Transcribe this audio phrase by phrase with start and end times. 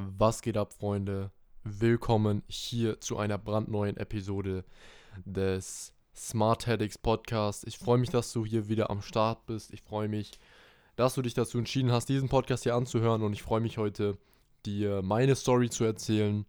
[0.00, 1.32] Was geht ab, Freunde?
[1.64, 4.64] Willkommen hier zu einer brandneuen Episode
[5.24, 7.66] des Smart Headaches Podcast.
[7.66, 9.72] Ich freue mich, dass du hier wieder am Start bist.
[9.72, 10.38] Ich freue mich,
[10.94, 13.22] dass du dich dazu entschieden hast, diesen Podcast hier anzuhören.
[13.22, 14.16] Und ich freue mich heute,
[14.64, 16.46] dir meine Story zu erzählen.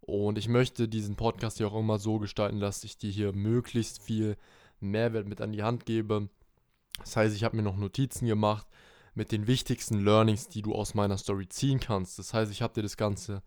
[0.00, 4.02] Und ich möchte diesen Podcast hier auch immer so gestalten, dass ich dir hier möglichst
[4.02, 4.36] viel
[4.80, 6.30] Mehrwert mit an die Hand gebe.
[6.98, 8.66] Das heißt, ich habe mir noch Notizen gemacht
[9.18, 12.20] mit den wichtigsten Learnings, die du aus meiner Story ziehen kannst.
[12.20, 13.42] Das heißt, ich habe dir das Ganze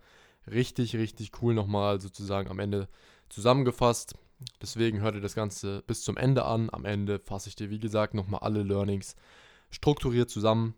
[0.46, 2.90] richtig, richtig cool nochmal sozusagen am Ende
[3.30, 4.16] zusammengefasst.
[4.62, 6.70] Deswegen hör dir das Ganze bis zum Ende an.
[6.74, 9.16] Am Ende fasse ich dir, wie gesagt, nochmal alle Learnings
[9.70, 10.76] strukturiert zusammen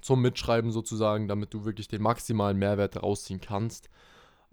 [0.00, 3.90] zum Mitschreiben sozusagen, damit du wirklich den maximalen Mehrwert rausziehen kannst.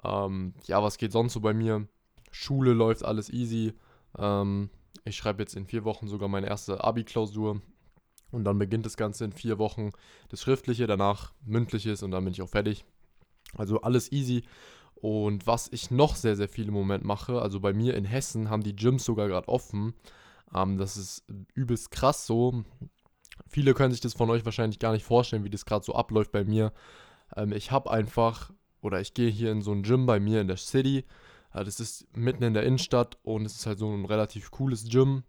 [0.03, 1.87] Ähm, ja, was geht sonst so bei mir?
[2.29, 3.73] Schule läuft alles easy.
[4.19, 4.69] Ähm,
[5.03, 7.59] ich schreibe jetzt in vier Wochen sogar meine erste Abi-Klausur.
[8.31, 9.91] Und dann beginnt das Ganze in vier Wochen
[10.29, 12.85] das Schriftliche, danach mündliches und dann bin ich auch fertig.
[13.55, 14.43] Also alles easy.
[14.95, 18.49] Und was ich noch sehr, sehr viel im Moment mache, also bei mir in Hessen
[18.49, 19.93] haben die Gyms sogar gerade offen.
[20.53, 22.63] Ähm, das ist übelst krass so.
[23.47, 26.31] Viele können sich das von euch wahrscheinlich gar nicht vorstellen, wie das gerade so abläuft
[26.31, 26.73] bei mir.
[27.35, 30.47] Ähm, ich habe einfach, oder ich gehe hier in so ein Gym bei mir in
[30.47, 31.05] der City.
[31.53, 34.85] Äh, das ist mitten in der Innenstadt und es ist halt so ein relativ cooles
[34.89, 35.23] Gym.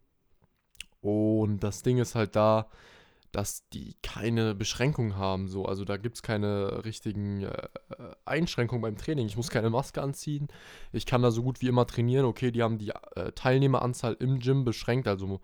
[1.00, 2.68] Und das Ding ist halt da,
[3.32, 5.48] dass die keine Beschränkungen haben.
[5.48, 5.66] So.
[5.66, 7.68] Also da gibt es keine richtigen äh,
[8.24, 9.26] Einschränkungen beim Training.
[9.26, 10.48] Ich muss keine Maske anziehen.
[10.92, 12.24] Ich kann da so gut wie immer trainieren.
[12.24, 15.08] Okay, die haben die äh, Teilnehmeranzahl im Gym beschränkt.
[15.08, 15.40] Also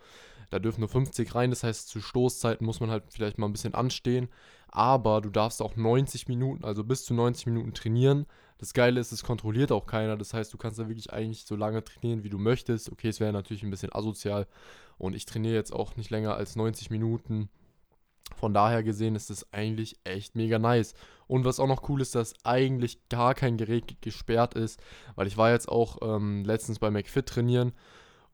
[0.51, 1.51] da dürfen nur 50 rein.
[1.51, 4.29] Das heißt, zu Stoßzeiten muss man halt vielleicht mal ein bisschen anstehen.
[4.69, 8.27] Aber du darfst auch 90 Minuten, also bis zu 90 Minuten trainieren.
[8.59, 10.17] Das Geile ist, es kontrolliert auch keiner.
[10.17, 12.91] Das heißt, du kannst da wirklich eigentlich so lange trainieren, wie du möchtest.
[12.91, 14.47] Okay, es wäre natürlich ein bisschen asozial.
[14.99, 17.49] Und ich trainiere jetzt auch nicht länger als 90 Minuten
[18.37, 20.95] von daher gesehen ist es eigentlich echt mega nice.
[21.27, 24.81] Und was auch noch cool ist, dass eigentlich gar kein Gerät gesperrt ist,
[25.15, 27.73] weil ich war jetzt auch ähm, letztens bei McFit trainieren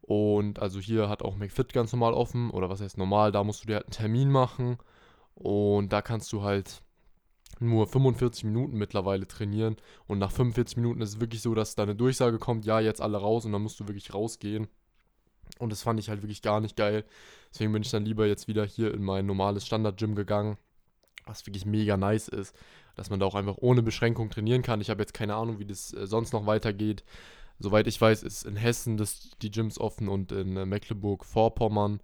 [0.02, 3.62] und also hier hat auch McFit ganz normal offen oder was heißt normal, da musst
[3.62, 4.78] du dir halt einen Termin machen
[5.34, 6.82] und da kannst du halt
[7.60, 11.84] nur 45 Minuten mittlerweile trainieren und nach 45 Minuten ist es wirklich so, dass da
[11.84, 14.66] eine Durchsage kommt, ja, jetzt alle raus und dann musst du wirklich rausgehen.
[15.60, 17.04] Und das fand ich halt wirklich gar nicht geil.
[17.52, 20.56] Deswegen bin ich dann lieber jetzt wieder hier in mein normales Standard-Gym gegangen,
[21.26, 22.56] was wirklich mega nice ist,
[22.96, 24.80] dass man da auch einfach ohne Beschränkung trainieren kann.
[24.80, 27.04] Ich habe jetzt keine Ahnung, wie das äh, sonst noch weitergeht.
[27.58, 32.00] Soweit ich weiß, ist in Hessen das, die Gyms offen und in äh, Mecklenburg-Vorpommern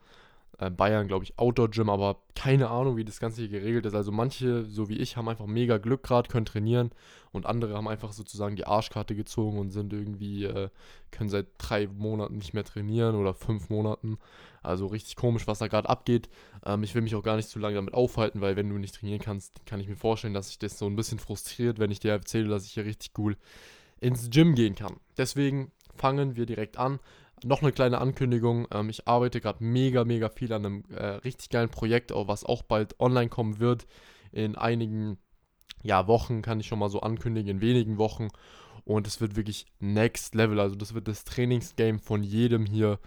[0.59, 3.95] Bayern, glaube ich, Outdoor-Gym, aber keine Ahnung, wie das Ganze hier geregelt ist.
[3.95, 6.91] Also manche, so wie ich, haben einfach mega Glück gerade, können trainieren
[7.33, 10.71] und andere haben einfach sozusagen die Arschkarte gezogen und sind irgendwie, äh,
[11.11, 14.19] können seit drei Monaten nicht mehr trainieren oder fünf Monaten.
[14.63, 16.29] Also richtig komisch, was da gerade abgeht.
[16.65, 18.95] Ähm, ich will mich auch gar nicht zu lange damit aufhalten, weil wenn du nicht
[18.95, 22.01] trainieren kannst, kann ich mir vorstellen, dass sich das so ein bisschen frustriert, wenn ich
[22.01, 23.37] dir erzähle, dass ich hier richtig cool
[24.01, 24.97] ins Gym gehen kann.
[25.19, 27.01] Deswegen fangen wir direkt an.
[27.45, 28.67] Noch eine kleine Ankündigung.
[28.73, 32.63] Ähm, ich arbeite gerade mega, mega viel an einem äh, richtig geilen Projekt, was auch
[32.63, 33.87] bald online kommen wird.
[34.33, 35.19] In einigen
[35.83, 38.29] ja, Wochen kann ich schon mal so ankündigen, in wenigen Wochen.
[38.85, 40.61] Und es wird wirklich next level.
[40.61, 42.99] Also das wird das Trainingsgame von jedem hier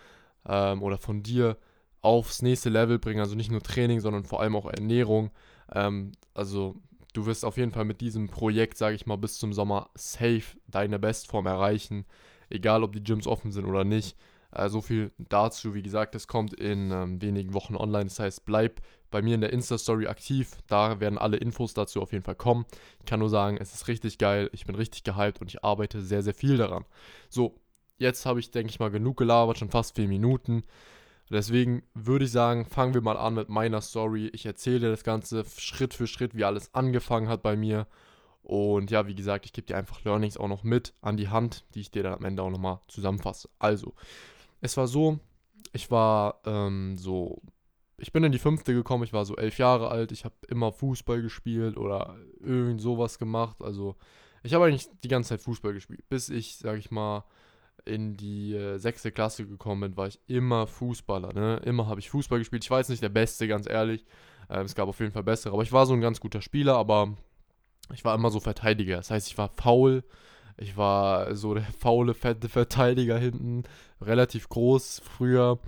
[0.47, 1.57] ähm, oder von dir
[2.01, 3.21] aufs nächste Level bringen.
[3.21, 5.31] Also nicht nur Training, sondern vor allem auch Ernährung.
[5.73, 6.75] Ähm, also
[7.13, 10.57] du wirst auf jeden Fall mit diesem Projekt, sage ich mal, bis zum Sommer safe
[10.67, 12.05] deine Bestform erreichen
[12.49, 14.15] egal ob die Gyms offen sind oder nicht.
[14.51, 15.73] Äh, so viel dazu.
[15.73, 18.05] Wie gesagt, es kommt in ähm, wenigen Wochen online.
[18.05, 20.57] Das heißt, bleib bei mir in der Insta-Story aktiv.
[20.67, 22.65] Da werden alle Infos dazu auf jeden Fall kommen.
[22.99, 24.49] Ich kann nur sagen, es ist richtig geil.
[24.53, 26.85] Ich bin richtig gehypt und ich arbeite sehr, sehr viel daran.
[27.29, 27.55] So,
[27.97, 30.63] jetzt habe ich, denke ich mal, genug gelabert, schon fast vier Minuten.
[31.31, 34.31] Deswegen würde ich sagen, fangen wir mal an mit meiner Story.
[34.33, 37.85] Ich erzähle das Ganze Schritt für Schritt, wie alles angefangen hat bei mir
[38.49, 41.65] und ja, wie gesagt, ich gebe dir einfach Learnings auch noch mit an die Hand,
[41.75, 43.47] die ich dir dann am Ende auch nochmal zusammenfasse.
[43.59, 43.93] Also,
[44.59, 45.19] es war so,
[45.71, 47.43] ich war ähm, so,
[47.99, 50.71] ich bin in die fünfte gekommen, ich war so elf Jahre alt, ich habe immer
[50.71, 53.57] Fußball gespielt oder irgend sowas gemacht.
[53.61, 53.95] Also,
[54.41, 57.25] ich habe eigentlich die ganze Zeit Fußball gespielt, bis ich, sag ich mal,
[57.85, 61.33] in die äh, sechste Klasse gekommen bin, war ich immer Fußballer.
[61.33, 61.61] Ne?
[61.65, 62.63] Immer habe ich Fußball gespielt.
[62.63, 64.05] Ich war jetzt nicht der Beste, ganz ehrlich.
[64.49, 66.77] Ähm, es gab auf jeden Fall bessere, aber ich war so ein ganz guter Spieler,
[66.77, 67.15] aber
[67.93, 68.97] ich war immer so Verteidiger.
[68.97, 70.03] Das heißt, ich war faul.
[70.57, 73.63] Ich war so der faule, fette Verteidiger hinten.
[74.01, 75.59] Relativ groß früher.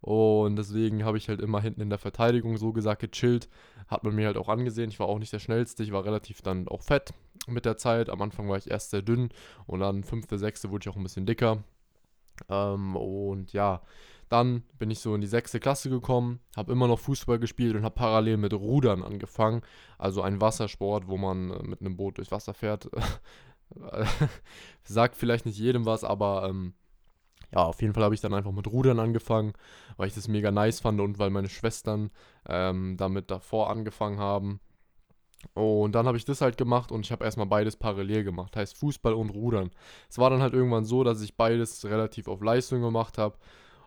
[0.00, 3.48] Und deswegen habe ich halt immer hinten in der Verteidigung so gesagt gechillt.
[3.86, 4.90] Hat man mir halt auch angesehen.
[4.90, 5.82] Ich war auch nicht der Schnellste.
[5.82, 7.12] Ich war relativ dann auch fett
[7.46, 8.08] mit der Zeit.
[8.08, 9.30] Am Anfang war ich erst sehr dünn.
[9.66, 11.62] Und dann fünfte, sechste wurde ich auch ein bisschen dicker.
[12.48, 13.82] Ähm, und ja,
[14.30, 17.82] Dann bin ich so in die sechste Klasse gekommen, habe immer noch Fußball gespielt und
[17.82, 19.62] habe parallel mit Rudern angefangen.
[19.98, 22.88] Also ein Wassersport, wo man äh, mit einem Boot durchs Wasser fährt.
[24.84, 26.74] Sagt vielleicht nicht jedem was, aber ähm,
[27.52, 29.52] ja, auf jeden Fall habe ich dann einfach mit Rudern angefangen,
[29.96, 32.10] weil ich das mega nice fand und weil meine Schwestern
[32.48, 34.60] ähm, damit davor angefangen haben.
[35.54, 38.76] Und dann habe ich das halt gemacht und ich habe erstmal beides parallel gemacht, heißt
[38.76, 39.70] Fußball und Rudern.
[40.08, 43.36] Es war dann halt irgendwann so, dass ich beides relativ auf Leistung gemacht habe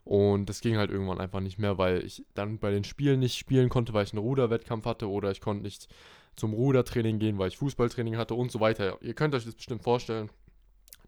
[0.04, 3.38] und das ging halt irgendwann einfach nicht mehr, weil ich dann bei den Spielen nicht
[3.38, 5.88] spielen konnte, weil ich einen Ruderwettkampf hatte oder ich konnte nicht
[6.36, 8.98] zum Rudertraining gehen, weil ich Fußballtraining hatte und so weiter.
[9.02, 10.30] Ihr könnt euch das bestimmt vorstellen,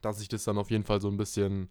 [0.01, 1.69] dass sich das dann auf jeden Fall so ein bisschen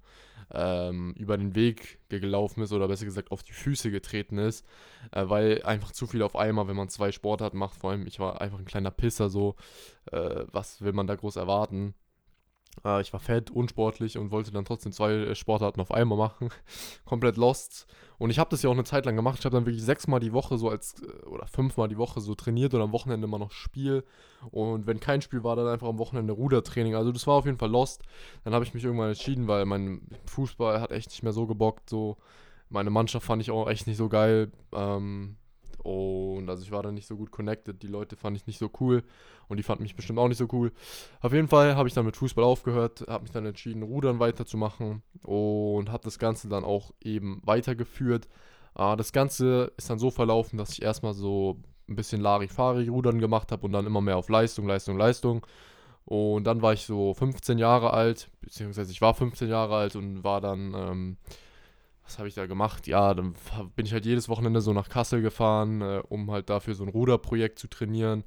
[0.52, 4.66] ähm, über den Weg gelaufen ist oder besser gesagt auf die Füße getreten ist,
[5.12, 8.18] äh, weil einfach zu viel auf einmal, wenn man zwei Sportarten macht, vor allem ich
[8.18, 9.54] war einfach ein kleiner Pisser so,
[10.12, 11.94] äh, was will man da groß erwarten?
[12.84, 16.48] Äh, ich war fett, unsportlich und wollte dann trotzdem zwei äh, Sportarten auf einmal machen.
[17.04, 17.86] Komplett lost.
[18.18, 19.38] Und ich habe das ja auch eine Zeit lang gemacht.
[19.38, 22.34] Ich habe dann wirklich sechsmal die Woche so als, äh, oder fünfmal die Woche so
[22.34, 24.04] trainiert und am Wochenende immer noch Spiel.
[24.50, 26.94] Und wenn kein Spiel war, dann einfach am Wochenende Rudertraining.
[26.94, 28.02] Also das war auf jeden Fall lost.
[28.44, 31.90] Dann habe ich mich irgendwann entschieden, weil mein Fußball hat echt nicht mehr so gebockt.
[31.90, 32.16] So.
[32.68, 34.50] Meine Mannschaft fand ich auch echt nicht so geil.
[34.72, 35.36] Ähm,
[35.84, 37.82] und also ich war da nicht so gut connected.
[37.82, 39.04] Die Leute fand ich nicht so cool.
[39.48, 40.72] Und die fanden mich bestimmt auch nicht so cool.
[41.20, 45.02] Auf jeden Fall habe ich dann mit Fußball aufgehört, habe mich dann entschieden, Rudern weiterzumachen
[45.22, 48.28] und habe das Ganze dann auch eben weitergeführt.
[48.76, 53.52] Äh, das Ganze ist dann so verlaufen, dass ich erstmal so ein bisschen Larifari-Rudern gemacht
[53.52, 55.46] habe und dann immer mehr auf Leistung, Leistung, Leistung.
[56.06, 60.24] Und dann war ich so 15 Jahre alt, beziehungsweise ich war 15 Jahre alt und
[60.24, 61.16] war dann ähm,
[62.04, 62.86] was habe ich da gemacht?
[62.86, 63.34] Ja, dann
[63.76, 66.90] bin ich halt jedes Wochenende so nach Kassel gefahren, äh, um halt dafür so ein
[66.90, 68.24] Ruderprojekt zu trainieren.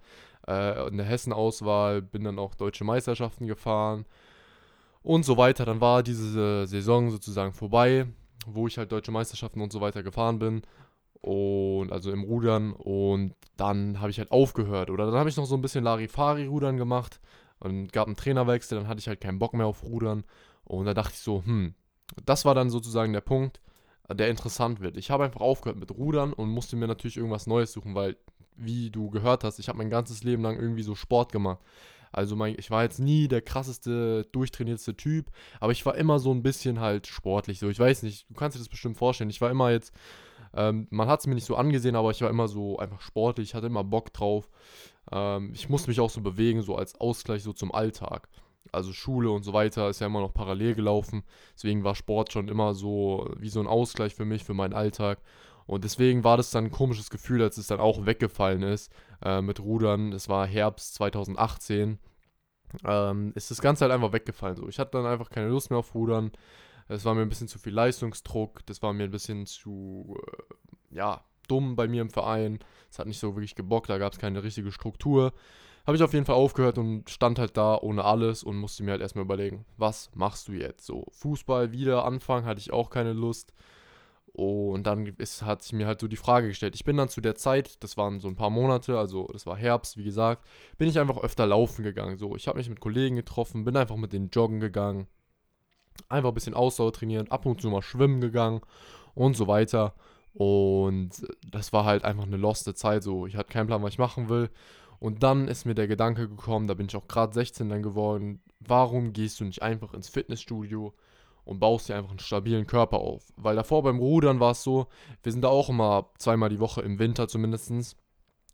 [0.47, 4.05] Äh, in der Hessen-Auswahl bin dann auch deutsche Meisterschaften gefahren
[5.03, 5.65] und so weiter.
[5.65, 8.07] Dann war diese Saison sozusagen vorbei,
[8.47, 10.61] wo ich halt deutsche Meisterschaften und so weiter gefahren bin.
[11.21, 12.73] Und also im Rudern.
[12.73, 14.89] Und dann habe ich halt aufgehört.
[14.89, 17.19] Oder dann habe ich noch so ein bisschen Larifari-Rudern gemacht
[17.59, 18.77] und gab einen Trainerwechsel.
[18.77, 20.23] Dann hatte ich halt keinen Bock mehr auf Rudern.
[20.63, 21.75] Und da dachte ich so, hm,
[22.25, 23.61] das war dann sozusagen der Punkt,
[24.09, 24.97] der interessant wird.
[24.97, 28.15] Ich habe einfach aufgehört mit Rudern und musste mir natürlich irgendwas Neues suchen, weil,
[28.55, 31.59] wie du gehört hast, ich habe mein ganzes Leben lang irgendwie so Sport gemacht.
[32.11, 36.31] Also mein, ich war jetzt nie der krasseste, durchtrainierteste Typ, aber ich war immer so
[36.31, 37.59] ein bisschen halt sportlich.
[37.59, 39.29] So, ich weiß nicht, du kannst dir das bestimmt vorstellen.
[39.29, 39.93] Ich war immer jetzt,
[40.53, 43.49] ähm, man hat es mir nicht so angesehen, aber ich war immer so einfach sportlich,
[43.49, 44.49] ich hatte immer Bock drauf.
[45.11, 48.29] Ähm, ich musste mich auch so bewegen, so als Ausgleich so zum Alltag
[48.71, 51.23] also Schule und so weiter ist ja immer noch parallel gelaufen.
[51.55, 55.19] Deswegen war Sport schon immer so wie so ein Ausgleich für mich, für meinen Alltag.
[55.65, 58.91] Und deswegen war das dann ein komisches Gefühl, als es dann auch weggefallen ist
[59.23, 60.13] äh, mit Rudern.
[60.13, 61.99] Es war Herbst 2018.
[62.85, 64.55] Ähm, ist das Ganze halt einfach weggefallen.
[64.55, 64.67] So.
[64.69, 66.31] Ich hatte dann einfach keine Lust mehr auf Rudern.
[66.87, 68.65] Es war mir ein bisschen zu viel Leistungsdruck.
[68.65, 72.59] Das war mir ein bisschen zu, äh, ja, dumm bei mir im Verein.
[72.89, 73.89] Es hat nicht so wirklich gebockt.
[73.89, 75.33] Da gab es keine richtige Struktur
[75.87, 78.91] habe ich auf jeden Fall aufgehört und stand halt da ohne alles und musste mir
[78.91, 80.85] halt erstmal überlegen, was machst du jetzt?
[80.85, 83.53] So, Fußball wieder anfangen, hatte ich auch keine Lust.
[84.33, 86.75] Und dann ist, hat sich mir halt so die Frage gestellt.
[86.75, 89.55] Ich bin dann zu der Zeit, das waren so ein paar Monate, also das war
[89.55, 90.45] Herbst, wie gesagt,
[90.77, 92.17] bin ich einfach öfter laufen gegangen.
[92.17, 95.07] So, ich habe mich mit Kollegen getroffen, bin einfach mit denen joggen gegangen,
[96.09, 98.59] einfach ein bisschen Ausdauer trainieren, ab und zu mal schwimmen gegangen
[99.15, 99.93] und so weiter.
[100.33, 103.03] Und das war halt einfach eine loste Zeit.
[103.03, 104.49] So, ich hatte keinen Plan, was ich machen will.
[104.99, 108.41] Und dann ist mir der Gedanke gekommen, da bin ich auch gerade 16 dann geworden,
[108.59, 110.93] warum gehst du nicht einfach ins Fitnessstudio
[111.45, 113.31] und baust dir einfach einen stabilen Körper auf?
[113.35, 114.87] Weil davor beim Rudern war es so,
[115.23, 117.95] wir sind da auch immer zweimal die Woche im Winter zumindest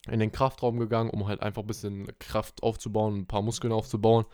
[0.10, 4.26] in den Kraftraum gegangen, um halt einfach ein bisschen Kraft aufzubauen, ein paar Muskeln aufzubauen,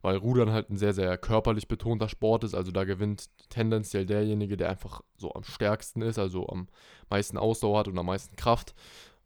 [0.00, 2.54] weil Rudern halt ein sehr, sehr körperlich betonter Sport ist.
[2.54, 6.68] Also da gewinnt tendenziell derjenige, der einfach so am stärksten ist, also am
[7.10, 8.74] meisten Ausdauer hat und am meisten Kraft.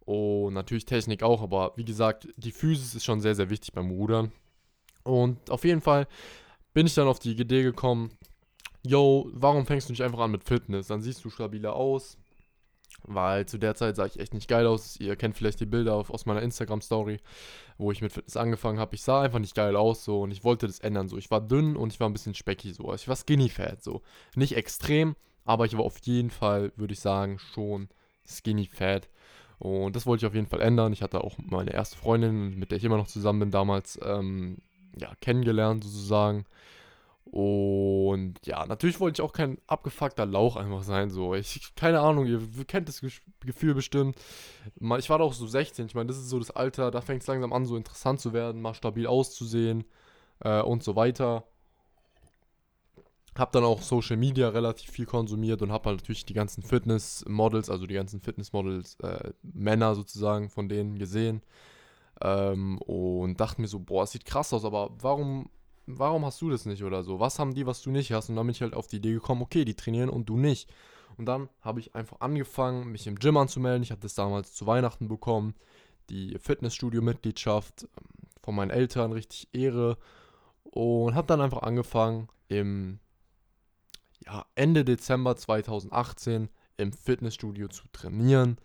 [0.04, 3.90] Und natürlich Technik auch, aber wie gesagt, die Physis ist schon sehr, sehr wichtig beim
[3.90, 4.32] Rudern.
[5.02, 6.06] Und auf jeden Fall
[6.74, 8.10] bin ich dann auf die Idee gekommen,
[8.82, 10.88] yo, warum fängst du nicht einfach an mit Fitness?
[10.88, 12.18] Dann siehst du stabiler aus.
[13.06, 14.96] Weil zu der Zeit sah ich echt nicht geil aus.
[14.98, 17.20] Ihr kennt vielleicht die Bilder aus meiner Instagram-Story,
[17.76, 18.94] wo ich mit Fitness angefangen habe.
[18.94, 21.08] Ich sah einfach nicht geil aus so und ich wollte das ändern.
[21.08, 22.88] So, ich war dünn und ich war ein bisschen speckig so.
[22.88, 24.02] Also ich war skinny fat so.
[24.36, 27.88] Nicht extrem, aber ich war auf jeden Fall, würde ich sagen, schon
[28.26, 29.10] skinny fat.
[29.58, 30.92] Und das wollte ich auf jeden Fall ändern.
[30.92, 34.58] Ich hatte auch meine erste Freundin, mit der ich immer noch zusammen bin, damals ähm,
[34.98, 36.44] ja, kennengelernt sozusagen.
[37.34, 41.10] Und ja, natürlich wollte ich auch kein abgefuckter Lauch einfach sein.
[41.10, 43.00] So, ich, keine Ahnung, ihr kennt das
[43.40, 44.16] Gefühl bestimmt.
[44.98, 45.86] Ich war doch so 16.
[45.86, 48.32] Ich meine, das ist so das Alter, da fängt es langsam an, so interessant zu
[48.32, 49.84] werden, mal stabil auszusehen
[50.40, 51.44] äh, und so weiter.
[53.36, 57.68] Habe dann auch Social Media relativ viel konsumiert und habe halt natürlich die ganzen Fitness-Models,
[57.68, 61.42] also die ganzen Fitness-Models, äh, Männer sozusagen von denen gesehen.
[62.20, 65.50] Ähm, und dachte mir so, boah, es sieht krass aus, aber warum,
[65.86, 67.18] warum hast du das nicht oder so?
[67.18, 68.28] Was haben die, was du nicht hast?
[68.28, 70.72] Und dann bin ich halt auf die Idee gekommen, okay, die trainieren und du nicht.
[71.16, 73.82] Und dann habe ich einfach angefangen, mich im Gym anzumelden.
[73.82, 75.54] Ich hatte das damals zu Weihnachten bekommen.
[76.08, 79.98] Die Fitnessstudio-Mitgliedschaft ähm, von meinen Eltern, richtig Ehre.
[80.62, 82.98] Und habe dann einfach angefangen, im
[84.26, 88.58] ja, Ende Dezember 2018 im Fitnessstudio zu trainieren.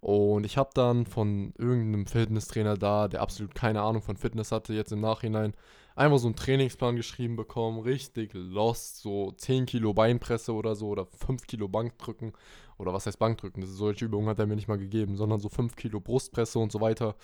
[0.00, 4.72] Und ich habe dann von irgendeinem Fitnesstrainer da, der absolut keine Ahnung von Fitness hatte,
[4.72, 5.54] jetzt im Nachhinein
[5.96, 7.80] einfach so einen Trainingsplan geschrieben bekommen.
[7.80, 12.32] Richtig lost, so 10 Kilo Beinpresse oder so oder 5 Kilo Bankdrücken.
[12.78, 13.62] Oder was heißt Bankdrücken?
[13.62, 16.58] Das ist, solche Übungen hat er mir nicht mal gegeben, sondern so 5 Kilo Brustpresse
[16.58, 17.16] und so weiter.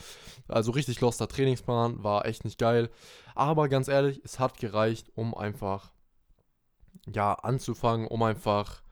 [0.48, 2.88] Also richtig loster Trainingsplan, war echt nicht geil.
[3.34, 5.92] Aber ganz ehrlich, es hat gereicht, um einfach
[7.12, 8.82] ja, anzufangen, um einfach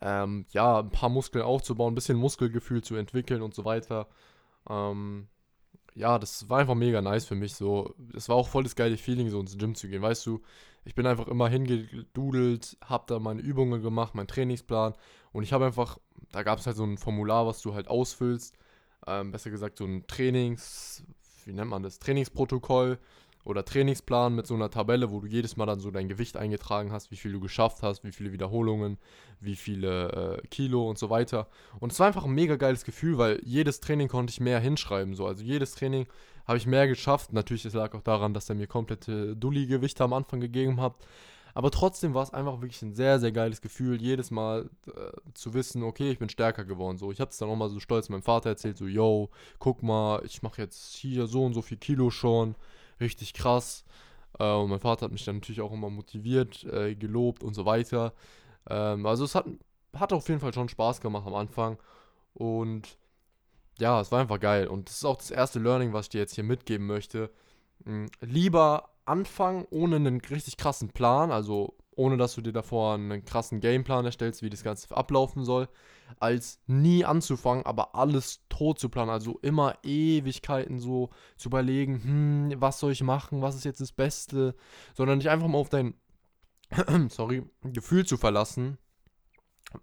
[0.00, 4.08] ähm, ja, ein paar Muskeln aufzubauen, ein bisschen Muskelgefühl zu entwickeln und so weiter.
[4.68, 5.28] Ähm,
[5.94, 7.54] ja, das war einfach mega nice für mich.
[7.54, 10.02] So, es war auch voll das geile Feeling, so ins Gym zu gehen.
[10.02, 10.42] Weißt du,
[10.84, 14.94] ich bin einfach immer hingedudelt, hab da meine Übungen gemacht, meinen Trainingsplan
[15.32, 15.98] und ich habe einfach,
[16.32, 18.56] da gab es halt so ein Formular, was du halt ausfüllst.
[19.06, 21.04] Ähm, besser gesagt, so ein Trainings,
[21.44, 21.98] wie nennt man das?
[21.98, 22.98] Trainingsprotokoll
[23.44, 26.92] oder Trainingsplan mit so einer Tabelle, wo du jedes Mal dann so dein Gewicht eingetragen
[26.92, 28.98] hast, wie viel du geschafft hast, wie viele Wiederholungen,
[29.40, 31.46] wie viele äh, Kilo und so weiter.
[31.78, 35.14] Und es war einfach ein mega geiles Gefühl, weil jedes Training konnte ich mehr hinschreiben.
[35.14, 35.26] So.
[35.26, 36.06] Also jedes Training
[36.46, 37.32] habe ich mehr geschafft.
[37.32, 40.94] Natürlich, es lag auch daran, dass er mir komplette Dulli-Gewichte am Anfang gegeben hat.
[41.56, 44.90] Aber trotzdem war es einfach wirklich ein sehr, sehr geiles Gefühl, jedes Mal äh,
[45.34, 46.98] zu wissen, okay, ich bin stärker geworden.
[46.98, 49.82] So, ich habe es dann auch mal so stolz meinem Vater erzählt, so, yo, guck
[49.82, 52.56] mal, ich mache jetzt hier so und so viel Kilo schon
[53.00, 53.84] richtig krass.
[54.38, 57.64] Äh, und mein Vater hat mich dann natürlich auch immer motiviert, äh, gelobt und so
[57.64, 58.12] weiter.
[58.68, 59.46] Ähm, also es hat,
[59.94, 61.78] hat auf jeden Fall schon Spaß gemacht am Anfang.
[62.34, 62.98] Und
[63.78, 64.68] ja, es war einfach geil.
[64.68, 67.30] Und das ist auch das erste Learning, was ich dir jetzt hier mitgeben möchte.
[67.84, 68.10] Mhm.
[68.20, 73.60] Lieber anfangen ohne einen richtig krassen Plan, also ohne dass du dir davor einen krassen
[73.60, 75.68] Gameplan erstellst, wie das Ganze ablaufen soll,
[76.18, 79.10] als nie anzufangen, aber alles tot zu planen.
[79.10, 83.92] Also immer Ewigkeiten so zu überlegen, hm, was soll ich machen, was ist jetzt das
[83.92, 84.54] Beste,
[84.94, 85.94] sondern dich einfach mal auf dein,
[87.08, 88.78] sorry, Gefühl zu verlassen.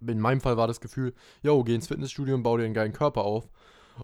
[0.00, 2.92] In meinem Fall war das Gefühl, yo, geh ins Fitnessstudio und bau dir einen geilen
[2.92, 3.50] Körper auf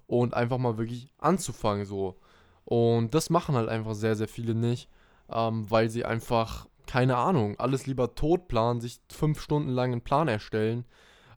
[0.07, 2.19] und einfach mal wirklich anzufangen so.
[2.65, 4.91] Und das machen halt einfach sehr, sehr viele nicht,
[5.31, 10.01] ähm, weil sie einfach keine Ahnung, alles lieber tot planen, sich fünf Stunden lang einen
[10.01, 10.85] Plan erstellen,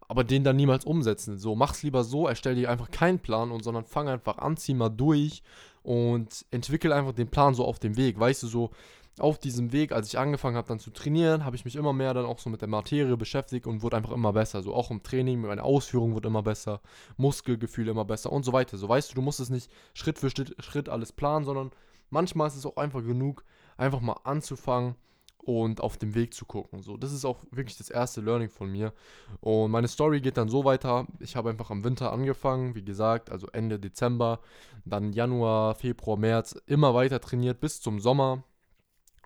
[0.07, 1.37] aber den dann niemals umsetzen.
[1.37, 4.73] So, mach's lieber so, erstell dir einfach keinen Plan und sondern fang einfach an, zieh
[4.73, 5.43] mal durch
[5.83, 8.17] und entwickel einfach den Plan so auf dem Weg.
[8.17, 8.71] Weißt du, so
[9.19, 12.13] auf diesem Weg, als ich angefangen habe dann zu trainieren, habe ich mich immer mehr
[12.13, 14.63] dann auch so mit der Materie beschäftigt und wurde einfach immer besser.
[14.63, 16.79] So auch im Training, meine Ausführung wird immer besser,
[17.17, 18.77] Muskelgefühl immer besser und so weiter.
[18.77, 21.71] So weißt du, du musst es nicht Schritt für Schritt, Schritt alles planen, sondern
[22.09, 23.43] manchmal ist es auch einfach genug,
[23.75, 24.95] einfach mal anzufangen
[25.43, 26.81] und auf dem Weg zu gucken.
[26.81, 28.93] So, das ist auch wirklich das erste Learning von mir.
[29.39, 31.07] Und meine Story geht dann so weiter.
[31.19, 34.39] Ich habe einfach am Winter angefangen, wie gesagt, also Ende Dezember,
[34.85, 38.43] dann Januar, Februar, März immer weiter trainiert bis zum Sommer.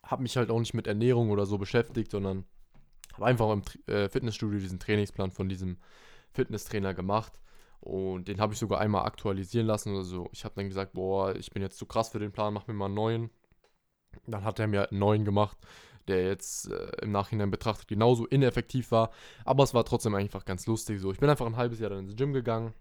[0.03, 2.45] Habe mich halt auch nicht mit Ernährung oder so beschäftigt, sondern
[3.13, 3.61] habe einfach im
[3.93, 5.77] äh, Fitnessstudio diesen Trainingsplan von diesem
[6.31, 7.41] Fitnesstrainer gemacht.
[7.81, 9.95] Und den habe ich sogar einmal aktualisieren lassen.
[9.95, 12.67] Also ich habe dann gesagt, boah, ich bin jetzt zu krass für den Plan, mach
[12.67, 13.29] mir mal einen neuen.
[14.27, 15.57] Dann hat er mir einen neuen gemacht
[16.07, 19.11] der jetzt äh, im Nachhinein betrachtet genauso ineffektiv war.
[19.43, 21.11] Aber es war trotzdem einfach ganz lustig so.
[21.11, 22.73] Ich bin einfach ein halbes Jahr dann ins Gym gegangen.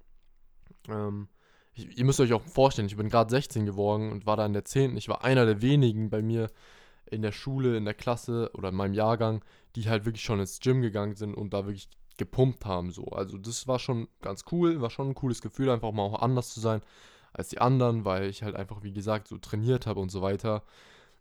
[0.88, 1.28] Ähm,
[1.72, 4.52] ich, ihr müsst euch auch vorstellen, ich bin gerade 16 geworden und war da in
[4.52, 4.96] der 10.
[4.96, 6.50] Ich war einer der wenigen bei mir
[7.06, 9.44] in der Schule, in der Klasse oder in meinem Jahrgang,
[9.76, 12.90] die halt wirklich schon ins Gym gegangen sind und da wirklich gepumpt haben.
[12.90, 13.06] So.
[13.06, 16.50] Also das war schon ganz cool, war schon ein cooles Gefühl, einfach mal auch anders
[16.50, 16.80] zu sein
[17.34, 20.62] als die anderen, weil ich halt einfach, wie gesagt, so trainiert habe und so weiter.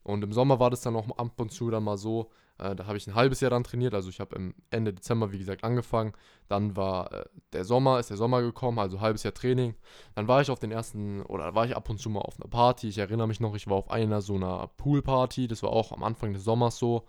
[0.03, 2.29] Und im Sommer war das dann auch ab und zu dann mal so,
[2.59, 5.31] äh, da habe ich ein halbes Jahr dann trainiert, also ich habe im Ende Dezember,
[5.31, 6.13] wie gesagt, angefangen.
[6.47, 9.75] Dann war äh, der Sommer, ist der Sommer gekommen, also halbes Jahr Training.
[10.15, 12.49] Dann war ich auf den ersten, oder war ich ab und zu mal auf einer
[12.49, 12.89] Party.
[12.89, 16.03] Ich erinnere mich noch, ich war auf einer so einer Poolparty, das war auch am
[16.03, 17.05] Anfang des Sommers so.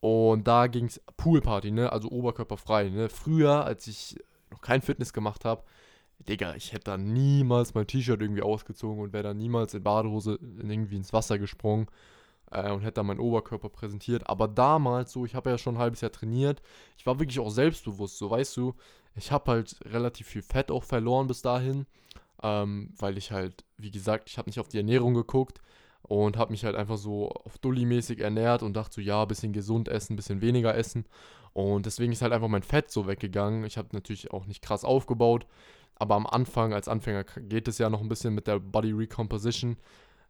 [0.00, 3.08] Und da ging es Poolparty, ne, also oberkörperfrei, ne.
[3.08, 4.16] Früher, als ich
[4.50, 5.64] noch kein Fitness gemacht habe,
[6.20, 10.38] Digga, ich hätte da niemals mein T-Shirt irgendwie ausgezogen und wäre da niemals in Badehose
[10.40, 11.88] irgendwie ins Wasser gesprungen
[12.50, 14.28] äh, und hätte da meinen Oberkörper präsentiert.
[14.28, 16.62] Aber damals so, ich habe ja schon ein halbes Jahr trainiert,
[16.96, 18.74] ich war wirklich auch selbstbewusst, so weißt du,
[19.16, 21.86] ich habe halt relativ viel Fett auch verloren bis dahin,
[22.42, 25.60] ähm, weil ich halt, wie gesagt, ich habe nicht auf die Ernährung geguckt
[26.02, 29.88] und habe mich halt einfach so auf Dulli-mäßig ernährt und dachte so, ja, bisschen gesund
[29.88, 31.04] essen, bisschen weniger essen.
[31.52, 33.64] Und deswegen ist halt einfach mein Fett so weggegangen.
[33.64, 35.46] Ich habe natürlich auch nicht krass aufgebaut,
[35.96, 39.76] aber am Anfang, als Anfänger, geht es ja noch ein bisschen mit der Body Recomposition.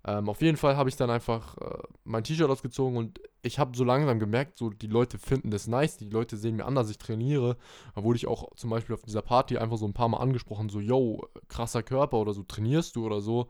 [0.08, 3.76] Ähm, auf jeden Fall habe ich dann einfach äh, mein T-Shirt ausgezogen und ich habe
[3.76, 6.88] so langsam gemerkt, so die Leute finden das nice, die Leute sehen mir an, dass
[6.88, 7.58] ich trainiere.
[7.94, 10.70] Da wurde ich auch zum Beispiel auf dieser Party einfach so ein paar Mal angesprochen,
[10.70, 13.48] so, yo, krasser Körper oder so, trainierst du oder so.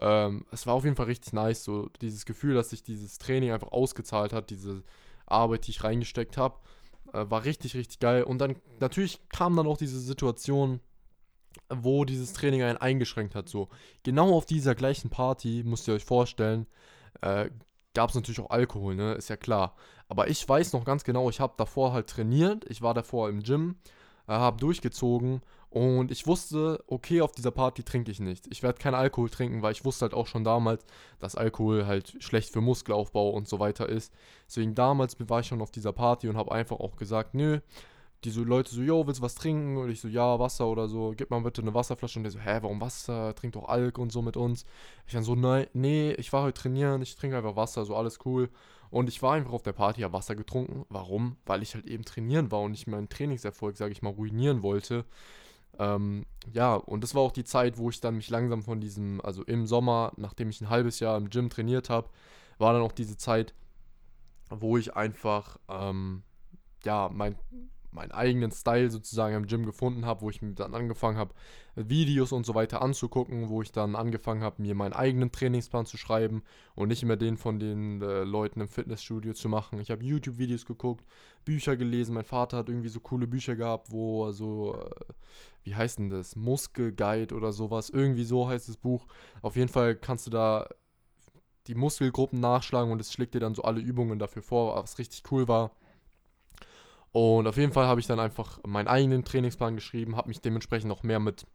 [0.00, 3.50] Ähm, es war auf jeden Fall richtig nice, so dieses Gefühl, dass sich dieses Training
[3.50, 4.84] einfach ausgezahlt hat, diese
[5.26, 6.56] Arbeit, die ich reingesteckt habe,
[7.12, 8.22] äh, war richtig, richtig geil.
[8.22, 10.80] Und dann natürlich kam dann auch diese Situation,
[11.68, 13.48] wo dieses Training einen eingeschränkt hat.
[13.48, 13.68] So
[14.02, 16.66] genau auf dieser gleichen Party, müsst ihr euch vorstellen,
[17.20, 17.50] äh,
[17.94, 19.14] gab es natürlich auch Alkohol, ne?
[19.14, 19.74] Ist ja klar.
[20.08, 23.42] Aber ich weiß noch ganz genau, ich habe davor halt trainiert, ich war davor im
[23.42, 23.76] Gym,
[24.28, 25.42] äh, habe durchgezogen
[25.72, 28.46] und ich wusste, okay, auf dieser Party trinke ich nicht.
[28.50, 30.84] Ich werde keinen Alkohol trinken, weil ich wusste halt auch schon damals,
[31.18, 34.12] dass Alkohol halt schlecht für Muskelaufbau und so weiter ist.
[34.46, 37.60] Deswegen damals war ich schon auf dieser Party und habe einfach auch gesagt, nö,
[38.24, 39.76] die so Leute so, yo, willst du was trinken?
[39.76, 42.18] Und ich so, ja, Wasser oder so, gib mal bitte eine Wasserflasche.
[42.18, 43.34] Und der so, hä, warum Wasser?
[43.34, 44.64] Trink doch Alk und so mit uns.
[45.06, 48.20] Ich dann so, nein, nee, ich war heute trainieren, ich trinke einfach Wasser, so alles
[48.24, 48.48] cool.
[48.90, 50.84] Und ich war einfach auf der Party, habe Wasser getrunken.
[50.88, 51.36] Warum?
[51.46, 55.04] Weil ich halt eben trainieren war und nicht meinen Trainingserfolg, sage ich mal, ruinieren wollte.
[55.78, 59.20] Ähm, ja, und das war auch die Zeit, wo ich dann mich langsam von diesem,
[59.22, 62.10] also im Sommer, nachdem ich ein halbes Jahr im Gym trainiert habe,
[62.58, 63.54] war dann auch diese Zeit,
[64.50, 66.22] wo ich einfach, ähm,
[66.84, 67.36] ja, mein
[67.92, 71.34] meinen eigenen Style sozusagen im Gym gefunden habe, wo ich mir dann angefangen habe,
[71.74, 75.96] Videos und so weiter anzugucken, wo ich dann angefangen habe, mir meinen eigenen Trainingsplan zu
[75.96, 76.42] schreiben
[76.74, 79.80] und nicht mehr den von den äh, Leuten im Fitnessstudio zu machen.
[79.80, 81.04] Ich habe YouTube-Videos geguckt,
[81.44, 82.14] Bücher gelesen.
[82.14, 85.12] Mein Vater hat irgendwie so coole Bücher gehabt, wo so, äh,
[85.64, 86.36] wie heißt denn das?
[86.36, 87.90] Muskelguide oder sowas.
[87.90, 89.06] Irgendwie so heißt das Buch.
[89.40, 90.68] Auf jeden Fall kannst du da
[91.66, 95.22] die Muskelgruppen nachschlagen und es schlägt dir dann so alle Übungen dafür vor, was richtig
[95.30, 95.70] cool war.
[97.12, 100.88] Und auf jeden Fall habe ich dann einfach meinen eigenen Trainingsplan geschrieben, habe mich dementsprechend
[100.88, 101.46] noch mehr mit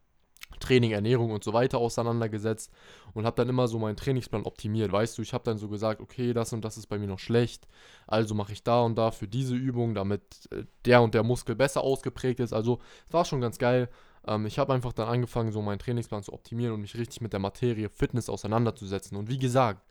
[0.60, 2.72] Training, Ernährung und so weiter auseinandergesetzt
[3.12, 4.90] und habe dann immer so meinen Trainingsplan optimiert.
[4.90, 7.18] Weißt du, ich habe dann so gesagt, okay, das und das ist bei mir noch
[7.18, 7.68] schlecht,
[8.06, 11.54] also mache ich da und da für diese Übung, damit äh, der und der Muskel
[11.54, 12.52] besser ausgeprägt ist.
[12.52, 13.88] Also es war schon ganz geil.
[14.26, 17.32] Ähm, ich habe einfach dann angefangen, so meinen Trainingsplan zu optimieren und mich richtig mit
[17.32, 19.16] der Materie Fitness auseinanderzusetzen.
[19.16, 19.86] Und wie gesagt,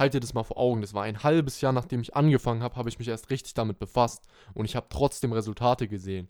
[0.00, 0.80] halt dir das mal vor Augen.
[0.80, 3.78] Das war ein halbes Jahr, nachdem ich angefangen habe, habe ich mich erst richtig damit
[3.78, 6.28] befasst und ich habe trotzdem Resultate gesehen.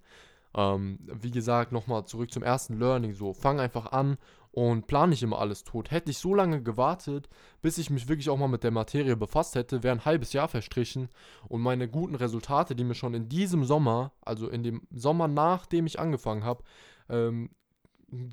[0.54, 3.14] Ähm, wie gesagt, nochmal zurück zum ersten Learning.
[3.14, 4.18] So, fang einfach an
[4.52, 5.90] und plan nicht immer alles tot.
[5.90, 7.28] Hätte ich so lange gewartet,
[7.62, 10.48] bis ich mich wirklich auch mal mit der Materie befasst hätte, wäre ein halbes Jahr
[10.48, 11.08] verstrichen
[11.48, 15.86] und meine guten Resultate, die mir schon in diesem Sommer, also in dem Sommer nachdem
[15.86, 16.64] ich angefangen habe,
[17.08, 17.50] ähm,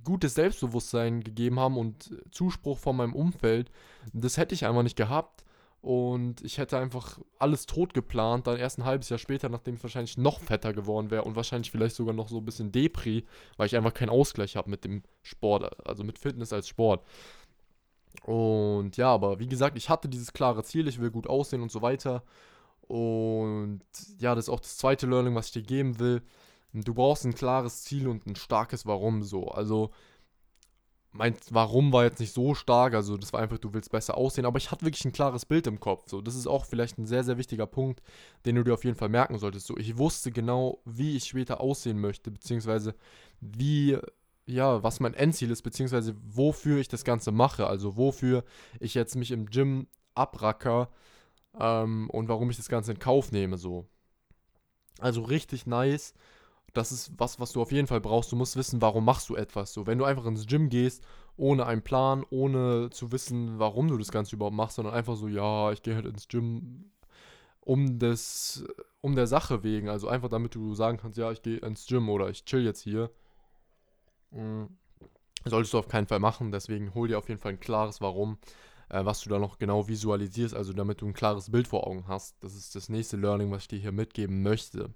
[0.03, 3.71] gutes Selbstbewusstsein gegeben haben und Zuspruch von meinem Umfeld,
[4.13, 5.43] das hätte ich einfach nicht gehabt.
[5.79, 9.83] Und ich hätte einfach alles tot geplant, dann erst ein halbes Jahr später, nachdem ich
[9.83, 13.25] wahrscheinlich noch fetter geworden wäre und wahrscheinlich vielleicht sogar noch so ein bisschen Depri,
[13.57, 17.05] weil ich einfach keinen Ausgleich habe mit dem Sport, also mit Fitness als Sport.
[18.23, 21.71] Und ja, aber wie gesagt, ich hatte dieses klare Ziel, ich will gut aussehen und
[21.71, 22.23] so weiter.
[22.81, 23.81] Und
[24.17, 26.23] ja, das ist auch das zweite Learning, was ich dir geben will
[26.73, 29.47] du brauchst ein klares Ziel und ein starkes Warum so.
[29.49, 29.91] Also
[31.17, 34.45] mein Warum war jetzt nicht so stark, also das war einfach, du willst besser aussehen,
[34.45, 36.03] aber ich hatte wirklich ein klares Bild im Kopf.
[36.07, 38.01] So, das ist auch vielleicht ein sehr, sehr wichtiger Punkt,
[38.45, 39.67] den du dir auf jeden Fall merken solltest.
[39.67, 42.93] So, ich wusste genau, wie ich später aussehen möchte, beziehungsweise
[43.41, 43.97] wie,
[44.45, 47.67] ja, was mein Endziel ist, beziehungsweise wofür ich das Ganze mache.
[47.67, 48.43] Also wofür
[48.79, 50.89] ich jetzt mich im Gym abracker
[51.59, 53.57] ähm, und warum ich das Ganze in Kauf nehme.
[53.57, 53.87] So.
[54.99, 56.13] Also richtig nice
[56.77, 58.31] das ist was, was du auf jeden Fall brauchst.
[58.31, 59.73] Du musst wissen, warum machst du etwas.
[59.73, 61.03] So, wenn du einfach ins Gym gehst,
[61.35, 65.27] ohne einen Plan, ohne zu wissen, warum du das Ganze überhaupt machst, sondern einfach so,
[65.27, 66.91] ja, ich gehe halt ins Gym
[67.61, 68.63] um des,
[69.01, 69.89] um der Sache wegen.
[69.89, 72.81] Also einfach damit du sagen kannst, ja, ich gehe ins Gym oder ich chill jetzt
[72.81, 73.11] hier.
[74.31, 74.69] Mhm.
[75.45, 76.51] Solltest du auf keinen Fall machen.
[76.51, 78.37] Deswegen hol dir auf jeden Fall ein klares Warum,
[78.89, 82.07] äh, was du da noch genau visualisierst, also damit du ein klares Bild vor Augen
[82.07, 82.41] hast.
[82.43, 84.93] Das ist das nächste Learning, was ich dir hier mitgeben möchte.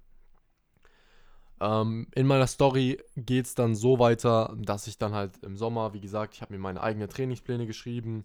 [1.62, 5.94] Ähm, in meiner Story geht es dann so weiter, dass ich dann halt im Sommer,
[5.94, 8.24] wie gesagt, ich habe mir meine eigenen Trainingspläne geschrieben.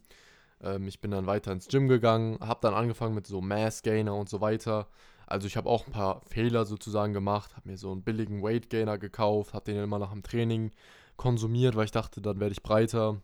[0.62, 4.16] Ähm, ich bin dann weiter ins Gym gegangen, habe dann angefangen mit so Mass Gainer
[4.16, 4.88] und so weiter.
[5.28, 8.72] Also ich habe auch ein paar Fehler sozusagen gemacht, habe mir so einen billigen Weight
[8.72, 10.72] Gainer gekauft, habe den immer nach dem Training
[11.18, 13.22] konsumiert, weil ich dachte, dann werde ich breiter.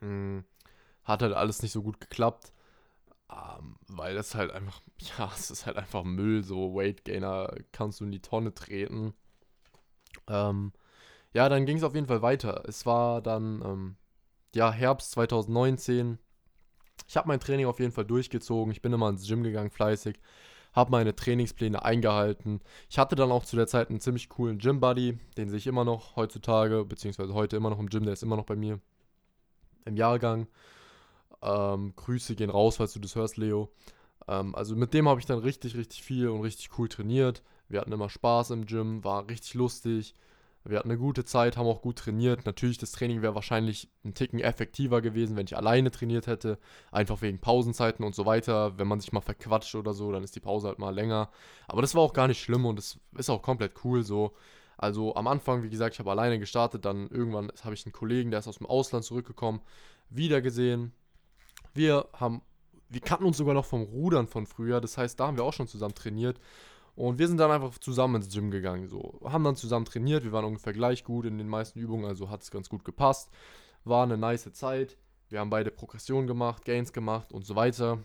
[0.00, 0.44] Hm,
[1.04, 2.52] hat halt alles nicht so gut geklappt.
[3.30, 4.80] Um, weil das halt einfach,
[5.18, 9.12] ja, es ist halt einfach Müll, so Weight Gainer kannst du in die Tonne treten.
[10.28, 10.72] Ähm,
[11.34, 12.64] ja, dann ging es auf jeden Fall weiter.
[12.66, 13.96] Es war dann, ähm,
[14.54, 16.18] ja, Herbst 2019.
[17.06, 18.72] Ich habe mein Training auf jeden Fall durchgezogen.
[18.72, 20.18] Ich bin immer ins Gym gegangen, fleißig.
[20.72, 22.60] Habe meine Trainingspläne eingehalten.
[22.88, 25.18] Ich hatte dann auch zu der Zeit einen ziemlich coolen Gym-Buddy.
[25.36, 28.04] Den sehe ich immer noch heutzutage, beziehungsweise heute immer noch im Gym.
[28.04, 28.80] Der ist immer noch bei mir
[29.84, 30.46] im Jahrgang.
[31.42, 33.70] Ähm, Grüße gehen raus, falls du das hörst, Leo.
[34.26, 37.42] Ähm, also mit dem habe ich dann richtig, richtig viel und richtig cool trainiert.
[37.68, 40.14] Wir hatten immer Spaß im Gym, war richtig lustig.
[40.64, 42.44] Wir hatten eine gute Zeit, haben auch gut trainiert.
[42.44, 46.58] Natürlich, das Training wäre wahrscheinlich ein Ticken effektiver gewesen, wenn ich alleine trainiert hätte.
[46.90, 48.78] Einfach wegen Pausenzeiten und so weiter.
[48.78, 51.30] Wenn man sich mal verquatscht oder so, dann ist die Pause halt mal länger.
[51.68, 54.34] Aber das war auch gar nicht schlimm und das ist auch komplett cool so.
[54.76, 56.84] Also am Anfang, wie gesagt, ich habe alleine gestartet.
[56.84, 59.60] Dann irgendwann habe ich einen Kollegen, der ist aus dem Ausland zurückgekommen,
[60.10, 60.92] wieder gesehen.
[61.74, 62.42] Wir haben,
[62.88, 64.80] wir kannten uns sogar noch vom Rudern von früher.
[64.80, 66.40] Das heißt, da haben wir auch schon zusammen trainiert.
[66.94, 68.88] Und wir sind dann einfach zusammen ins Gym gegangen.
[68.88, 69.20] So.
[69.24, 70.24] Haben dann zusammen trainiert.
[70.24, 73.30] Wir waren ungefähr gleich gut in den meisten Übungen, also hat es ganz gut gepasst.
[73.84, 74.98] War eine nice Zeit.
[75.28, 77.98] Wir haben beide Progression gemacht, Gains gemacht und so weiter.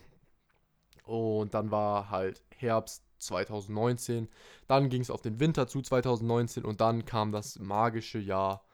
[1.06, 4.30] Und dann war halt Herbst 2019.
[4.67, 8.65] Dann ging es auf den Winter zu 2019 und dann kam das magische Jahr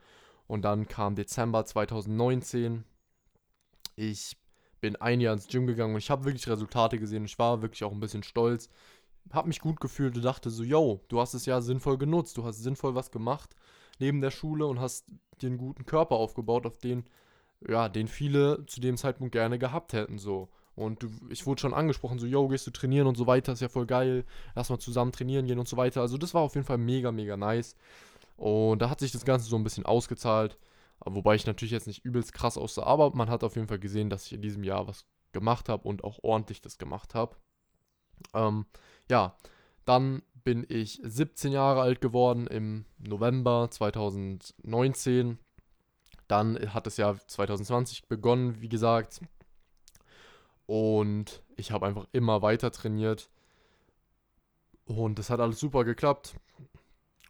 [0.47, 2.85] und dann kam Dezember 2019.
[3.97, 4.39] Ich
[4.81, 7.27] bin ein Jahr ins Gym gegangen und ich habe wirklich Resultate gesehen.
[7.27, 8.71] Ich war wirklich auch ein bisschen stolz.
[9.33, 12.39] Habe mich gut gefühlt und dachte so, yo, du hast es ja sinnvoll genutzt.
[12.39, 13.55] Du hast sinnvoll was gemacht
[13.99, 15.07] neben der Schule und hast
[15.41, 17.05] dir einen guten Körper aufgebaut, auf den
[17.69, 20.49] ja, den viele zu dem Zeitpunkt gerne gehabt hätten, so.
[20.75, 23.61] Und du, ich wurde schon angesprochen, so, yo, gehst du trainieren und so weiter, ist
[23.61, 24.25] ja voll geil,
[24.55, 26.01] lass mal zusammen trainieren gehen und so weiter.
[26.01, 27.77] Also das war auf jeden Fall mega, mega nice.
[28.37, 30.59] Und da hat sich das Ganze so ein bisschen ausgezahlt,
[31.05, 34.11] wobei ich natürlich jetzt nicht übelst krass aussah, aber man hat auf jeden Fall gesehen,
[34.11, 37.37] dass ich in diesem Jahr was gemacht habe und auch ordentlich das gemacht habe.
[38.33, 38.67] Ähm,
[39.11, 39.37] ja,
[39.85, 45.39] dann bin ich 17 Jahre alt geworden im November 2019
[46.29, 49.21] dann hat das Jahr 2020 begonnen, wie gesagt.
[50.67, 53.31] Und ich habe einfach immer weiter trainiert.
[54.87, 56.35] Und das hat alles super geklappt.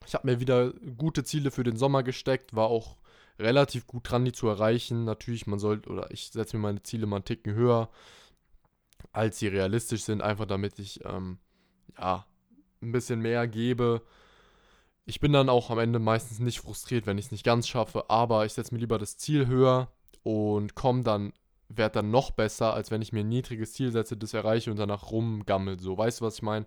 [0.07, 2.96] Ich habe mir wieder gute Ziele für den Sommer gesteckt, war auch
[3.38, 5.04] relativ gut dran, die zu erreichen.
[5.04, 7.90] Natürlich, man sollte, oder ich setze mir meine Ziele mal einen Ticken höher,
[9.12, 11.38] als sie realistisch sind, einfach damit ich, ähm,
[11.98, 12.26] ja,
[12.83, 14.02] ein bisschen mehr gebe
[15.07, 18.09] ich bin dann auch am Ende meistens nicht frustriert, wenn ich es nicht ganz schaffe,
[18.09, 21.33] aber ich setze mir lieber das Ziel höher und komme dann,
[21.69, 24.79] werde dann noch besser, als wenn ich mir ein niedriges Ziel setze, das erreiche und
[24.79, 25.79] danach rumgammel.
[25.79, 26.67] So, weißt du, was ich meine?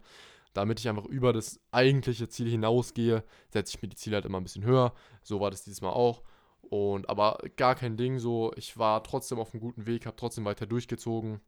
[0.53, 4.39] Damit ich einfach über das eigentliche Ziel hinausgehe, setze ich mir die Ziele halt immer
[4.39, 4.93] ein bisschen höher.
[5.23, 6.23] So war das dieses Mal auch.
[6.61, 8.51] Und aber gar kein Ding so.
[8.55, 11.41] Ich war trotzdem auf einem guten Weg, habe trotzdem weiter durchgezogen.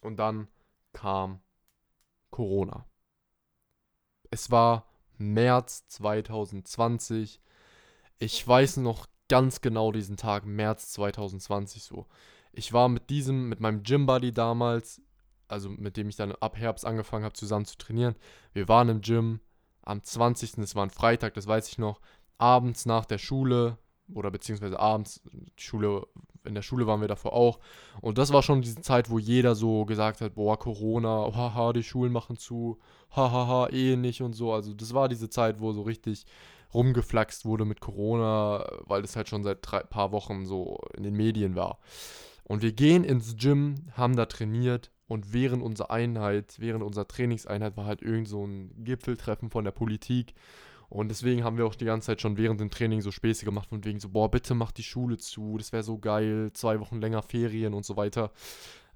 [0.00, 0.48] Und dann
[0.92, 1.40] kam
[2.30, 2.86] Corona.
[4.30, 4.86] Es war
[5.18, 7.40] März 2020.
[8.18, 12.06] Ich weiß noch ganz genau diesen Tag, März 2020 so.
[12.52, 15.02] Ich war mit diesem, mit meinem Gym-Buddy damals,
[15.48, 18.14] also mit dem ich dann ab Herbst angefangen habe, zusammen zu trainieren.
[18.52, 19.40] Wir waren im Gym
[19.82, 20.58] am 20.
[20.58, 22.00] Es war ein Freitag, das weiß ich noch.
[22.38, 23.78] Abends nach der Schule
[24.12, 25.22] oder beziehungsweise abends,
[25.56, 26.06] Schule,
[26.44, 27.58] in der Schule waren wir davor auch.
[28.00, 31.82] Und das war schon diese Zeit, wo jeder so gesagt hat, boah, Corona, haha, die
[31.82, 32.78] Schulen machen zu,
[33.10, 34.52] hahaha, eh nicht und so.
[34.52, 36.26] Also das war diese Zeit, wo so richtig
[36.74, 41.14] rumgeflaxt wurde mit Corona, weil das halt schon seit drei paar Wochen so in den
[41.14, 41.78] Medien war.
[42.42, 47.76] Und wir gehen ins Gym, haben da trainiert und während unserer Einheit, während unserer Trainingseinheit
[47.76, 50.34] war halt irgend so ein Gipfeltreffen von der Politik
[50.88, 53.68] und deswegen haben wir auch die ganze Zeit schon während dem Training so Späße gemacht,
[53.68, 57.00] von wegen so, boah, bitte mach die Schule zu, das wäre so geil, zwei Wochen
[57.00, 58.30] länger Ferien und so weiter.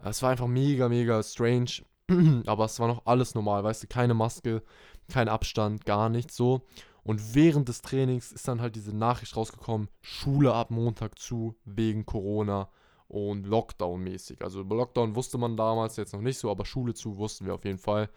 [0.05, 1.83] Es war einfach mega, mega strange,
[2.46, 4.62] aber es war noch alles normal, weißt du, keine Maske,
[5.11, 6.62] kein Abstand, gar nichts so.
[7.03, 12.05] Und während des Trainings ist dann halt diese Nachricht rausgekommen, Schule ab Montag zu, wegen
[12.05, 12.68] Corona
[13.09, 14.42] und Lockdown mäßig.
[14.42, 17.64] Also Lockdown wusste man damals jetzt noch nicht so, aber Schule zu wussten wir auf
[17.64, 18.11] jeden Fall.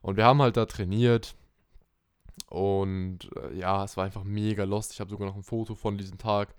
[0.00, 1.34] Und wir haben halt da trainiert
[2.48, 4.92] und äh, ja, es war einfach mega lost.
[4.92, 6.54] Ich habe sogar noch ein Foto von diesem Tag.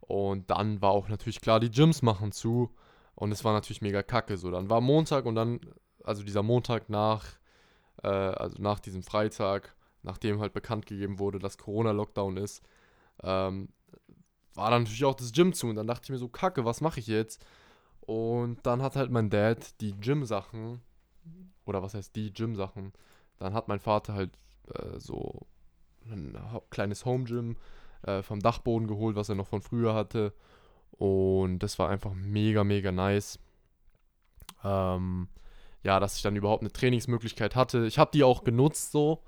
[0.00, 2.74] Und dann war auch natürlich klar, die Gyms machen zu.
[3.14, 4.38] Und es war natürlich mega kacke.
[4.38, 5.60] So, dann war Montag und dann,
[6.04, 7.24] also dieser Montag nach,
[8.02, 12.62] äh, also nach diesem Freitag, nachdem halt bekannt gegeben wurde, dass Corona-Lockdown ist,
[13.22, 13.68] ähm,
[14.54, 15.68] war dann natürlich auch das Gym zu.
[15.68, 17.44] Und dann dachte ich mir so, kacke, was mache ich jetzt?
[18.00, 20.80] Und dann hat halt mein Dad die Gym-Sachen,
[21.66, 22.92] oder was heißt die Gym-Sachen,
[23.38, 24.38] dann hat mein Vater halt
[24.74, 25.46] äh, so
[26.10, 26.36] ein
[26.70, 27.56] kleines Home Gym
[28.02, 30.32] äh, vom Dachboden geholt, was er noch von früher hatte.
[30.92, 33.38] Und das war einfach mega, mega nice.
[34.64, 35.28] Ähm,
[35.82, 37.86] ja, dass ich dann überhaupt eine Trainingsmöglichkeit hatte.
[37.86, 39.22] Ich habe die auch genutzt so.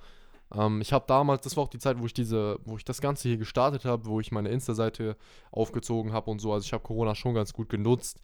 [0.55, 3.01] Ähm, ich habe damals, das war auch die Zeit, wo ich diese, wo ich das
[3.01, 5.17] Ganze hier gestartet habe, wo ich meine Insta-Seite
[5.51, 6.53] aufgezogen habe und so.
[6.53, 8.23] Also ich habe Corona schon ganz gut genutzt.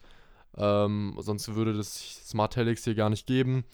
[0.57, 1.95] Ähm, sonst würde das
[2.27, 3.65] Smart Helix hier gar nicht geben.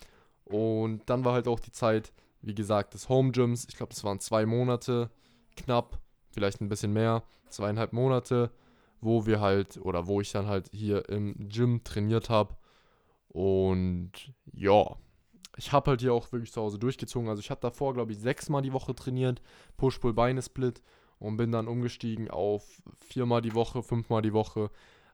[0.45, 3.65] Und dann war halt auch die Zeit, wie gesagt, des Home Gyms.
[3.69, 5.09] Ich glaube, das waren zwei Monate
[5.55, 5.99] knapp,
[6.31, 8.51] vielleicht ein bisschen mehr, zweieinhalb Monate,
[9.01, 12.55] wo wir halt, oder wo ich dann halt hier im Gym trainiert habe.
[13.29, 14.11] Und
[14.53, 14.95] ja,
[15.57, 17.29] ich habe halt hier auch wirklich zu Hause durchgezogen.
[17.29, 19.41] Also ich habe davor, glaube ich, sechsmal die Woche trainiert,
[19.77, 20.81] Push-Pull-Beine-Split
[21.19, 24.71] und bin dann umgestiegen auf viermal die Woche, fünfmal die Woche.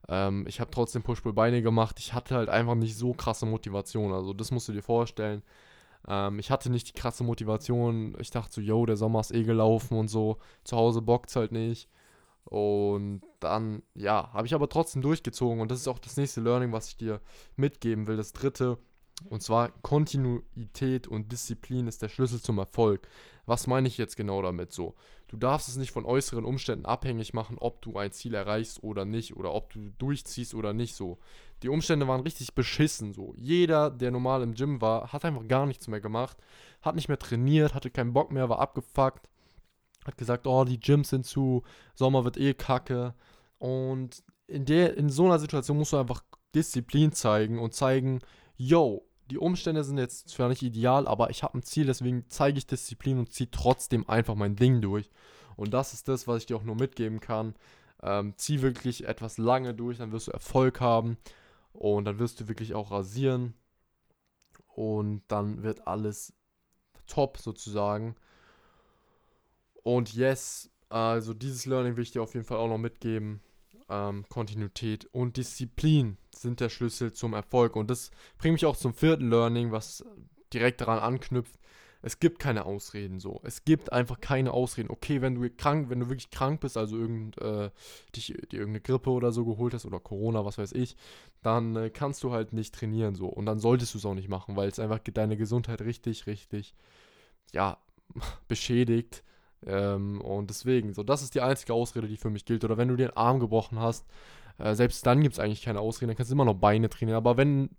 [0.08, 2.00] Ähm, ich habe trotzdem Push-Pull-Beine gemacht.
[2.00, 4.14] Ich hatte halt einfach nicht so krasse Motivation.
[4.14, 5.44] Also das musst du dir vorstellen.
[6.08, 8.16] Ähm, ich hatte nicht die krasse Motivation.
[8.20, 10.38] Ich dachte so, yo, der Sommer ist eh gelaufen und so.
[10.64, 11.90] Zu Hause bockt es halt nicht.
[12.46, 15.60] Und dann, ja, habe ich aber trotzdem durchgezogen.
[15.60, 17.22] Und das ist auch das nächste Learning, was ich dir
[17.58, 18.18] mitgeben will.
[18.18, 18.78] Das dritte.
[19.30, 23.08] Und zwar Kontinuität und Disziplin ist der Schlüssel zum Erfolg.
[23.48, 24.96] Was meine ich jetzt genau damit so?
[25.30, 29.06] Du darfst es nicht von äußeren Umständen abhängig machen, ob du ein Ziel erreichst oder
[29.06, 31.18] nicht oder ob du durchziehst oder nicht so.
[31.64, 33.34] Die Umstände waren richtig beschissen so.
[33.38, 36.38] Jeder, der normal im Gym war, hat einfach gar nichts mehr gemacht,
[36.82, 39.30] hat nicht mehr trainiert, hatte keinen Bock mehr, war abgefuckt,
[40.06, 41.64] hat gesagt, oh, die Gyms sind zu,
[41.96, 43.16] Sommer wird eh kacke.
[43.60, 46.22] Und in, der, in so einer Situation musst du einfach
[46.54, 48.20] Disziplin zeigen und zeigen,
[48.58, 52.58] yo, die Umstände sind jetzt zwar nicht ideal, aber ich habe ein Ziel, deswegen zeige
[52.58, 55.10] ich Disziplin und ziehe trotzdem einfach mein Ding durch.
[55.56, 57.56] Und das ist das, was ich dir auch nur mitgeben kann.
[58.02, 61.18] Ähm, zieh wirklich etwas lange durch, dann wirst du Erfolg haben
[61.74, 63.54] und dann wirst du wirklich auch rasieren
[64.68, 66.34] und dann wird alles
[67.08, 68.16] top sozusagen.
[69.84, 73.42] Und yes, also dieses Learning will ich dir auf jeden Fall auch noch mitgeben
[73.90, 77.76] ähm, Kontinuität und Disziplin sind der Schlüssel zum Erfolg.
[77.76, 80.06] Und das bringt mich auch zum vierten Learning, was
[80.54, 81.60] direkt daran anknüpft.
[82.02, 83.42] Es gibt keine Ausreden so.
[83.44, 84.90] Es gibt einfach keine Ausreden.
[84.92, 87.72] Okay, wenn du krank, wenn du wirklich krank bist, also irgend, äh,
[88.16, 90.96] dich, dir irgendeine Grippe oder so geholt hast oder Corona, was weiß ich,
[91.42, 93.28] dann äh, kannst du halt nicht trainieren so.
[93.28, 96.76] Und dann solltest du es auch nicht machen, weil es einfach deine Gesundheit richtig, richtig,
[97.52, 97.78] ja,
[98.48, 99.24] beschädigt.
[99.66, 102.64] Ähm, und deswegen, so, das ist die einzige Ausrede, die für mich gilt.
[102.64, 104.06] Oder wenn du dir den Arm gebrochen hast,
[104.58, 107.18] äh, selbst dann gibt es eigentlich keine Ausrede, dann kannst du immer noch Beine trainieren.
[107.18, 107.70] Aber wenn,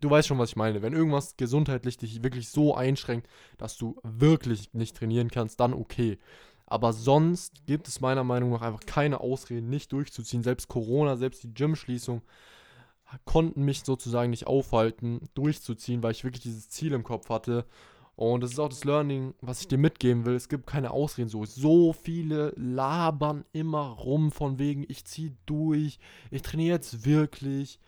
[0.00, 3.96] du weißt schon, was ich meine, wenn irgendwas gesundheitlich dich wirklich so einschränkt, dass du
[4.02, 6.18] wirklich nicht trainieren kannst, dann okay.
[6.66, 10.42] Aber sonst gibt es meiner Meinung nach einfach keine Ausreden, nicht durchzuziehen.
[10.42, 12.22] Selbst Corona, selbst die Gymschließung
[13.24, 17.66] konnten mich sozusagen nicht aufhalten, durchzuziehen, weil ich wirklich dieses Ziel im Kopf hatte.
[18.16, 20.34] Und das ist auch das Learning, was ich dir mitgeben will.
[20.34, 21.44] Es gibt keine Ausreden so.
[21.44, 25.98] So viele labern immer rum von wegen, ich ziehe durch,
[26.30, 27.78] ich trainiere jetzt wirklich,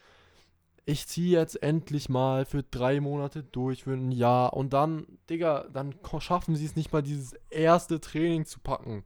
[0.85, 4.53] ich ziehe jetzt endlich mal für drei Monate durch, für ein Jahr.
[4.53, 9.05] Und dann, Digga, dann schaffen sie es nicht mal, dieses erste Training zu packen.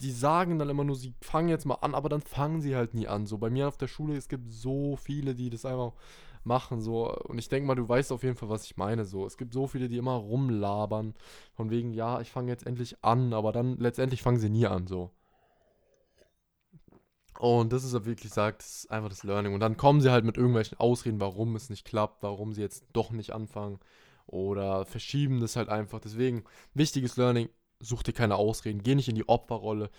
[0.00, 2.94] Die sagen dann immer nur, sie fangen jetzt mal an, aber dann fangen sie halt
[2.94, 3.26] nie an.
[3.26, 5.92] So bei mir auf der Schule, es gibt so viele, die das einfach
[6.46, 6.80] machen.
[6.80, 7.12] So.
[7.14, 9.04] Und ich denke mal, du weißt auf jeden Fall, was ich meine.
[9.04, 9.26] So.
[9.26, 11.14] Es gibt so viele, die immer rumlabern.
[11.54, 14.86] Von wegen, ja, ich fange jetzt endlich an, aber dann letztendlich fangen sie nie an.
[14.86, 15.10] So.
[17.38, 19.54] Und das ist ja wirklich sagt, das ist einfach das Learning.
[19.54, 22.84] Und dann kommen sie halt mit irgendwelchen Ausreden, warum es nicht klappt, warum sie jetzt
[22.92, 23.78] doch nicht anfangen.
[24.26, 26.00] Oder verschieben das halt einfach.
[26.00, 27.48] Deswegen, wichtiges Learning,
[27.80, 29.90] such dir keine Ausreden, geh nicht in die Opferrolle.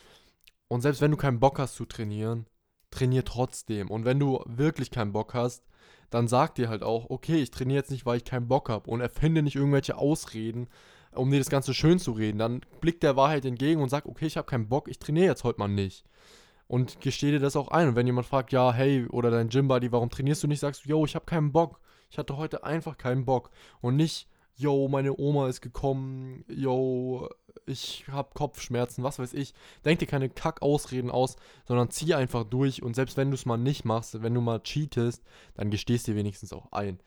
[0.68, 2.46] Und selbst wenn du keinen Bock hast zu trainieren,
[2.92, 3.90] trainier trotzdem.
[3.90, 5.64] Und wenn du wirklich keinen Bock hast,
[6.10, 8.90] dann sag dir halt auch, okay, ich trainiere jetzt nicht, weil ich keinen Bock habe
[8.90, 10.68] und erfinde nicht irgendwelche Ausreden,
[11.14, 12.38] um dir das Ganze schön zu reden.
[12.38, 15.44] Dann blickt der Wahrheit entgegen und sagt, okay, ich habe keinen Bock, ich trainiere jetzt
[15.44, 16.06] heute mal nicht.
[16.68, 17.90] Und gestehe dir das auch ein.
[17.90, 20.90] Und wenn jemand fragt, ja, hey, oder dein Gymbuddy, warum trainierst du nicht, sagst du,
[20.90, 21.80] yo, ich habe keinen Bock.
[22.10, 23.52] Ich hatte heute einfach keinen Bock.
[23.82, 27.30] Und nicht, yo, meine Oma ist gekommen, yo,
[27.68, 29.54] ich habe Kopfschmerzen, was weiß ich.
[29.86, 33.58] Denk dir keine Kackausreden aus, sondern zieh einfach durch und selbst wenn du es mal
[33.58, 35.24] nicht machst, wenn du mal cheatest,
[35.56, 37.00] dann gestehst dir wenigstens auch ein.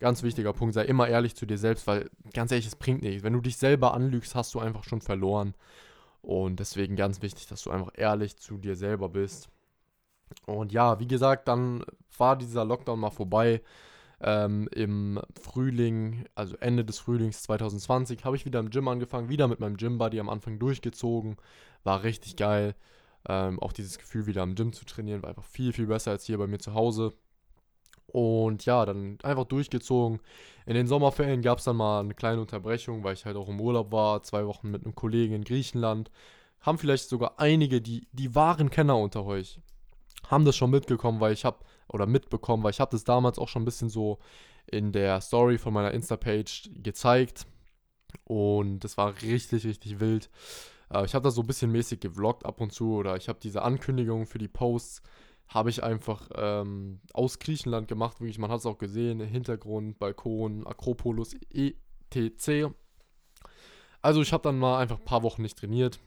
[0.00, 3.22] Ganz wichtiger Punkt, sei immer ehrlich zu dir selbst, weil ganz ehrlich, es bringt nichts.
[3.22, 5.54] Wenn du dich selber anlügst, hast du einfach schon verloren.
[6.20, 9.48] Und deswegen ganz wichtig, dass du einfach ehrlich zu dir selber bist.
[10.46, 11.84] Und ja, wie gesagt, dann
[12.18, 13.62] war dieser Lockdown mal vorbei
[14.20, 19.48] ähm, im Frühling, also Ende des Frühlings 2020, habe ich wieder im Gym angefangen, wieder
[19.48, 21.36] mit meinem Gym-Buddy am Anfang durchgezogen.
[21.84, 22.74] War richtig geil.
[23.28, 26.24] Ähm, auch dieses Gefühl, wieder am Gym zu trainieren, war einfach viel, viel besser als
[26.24, 27.14] hier bei mir zu Hause.
[28.06, 30.20] Und ja, dann einfach durchgezogen.
[30.66, 33.60] In den Sommerferien gab es dann mal eine kleine Unterbrechung, weil ich halt auch im
[33.60, 36.10] Urlaub war, zwei Wochen mit einem Kollegen in Griechenland.
[36.60, 39.60] Haben vielleicht sogar einige, die, die wahren Kenner unter euch,
[40.26, 43.48] haben das schon mitgekommen, weil ich habe, oder mitbekommen, weil ich habe das damals auch
[43.48, 44.18] schon ein bisschen so
[44.66, 47.46] in der Story von meiner Insta-Page gezeigt.
[48.24, 50.30] Und das war richtig, richtig wild.
[50.92, 53.38] Äh, ich habe da so ein bisschen mäßig gevloggt ab und zu oder ich habe
[53.42, 55.02] diese Ankündigung für die Posts
[55.48, 58.20] habe ich einfach ähm, aus Griechenland gemacht.
[58.20, 62.74] Wirklich, man hat es auch gesehen, Hintergrund, Balkon, Akropolis, etc.
[64.02, 65.98] Also ich habe dann mal einfach ein paar Wochen nicht trainiert.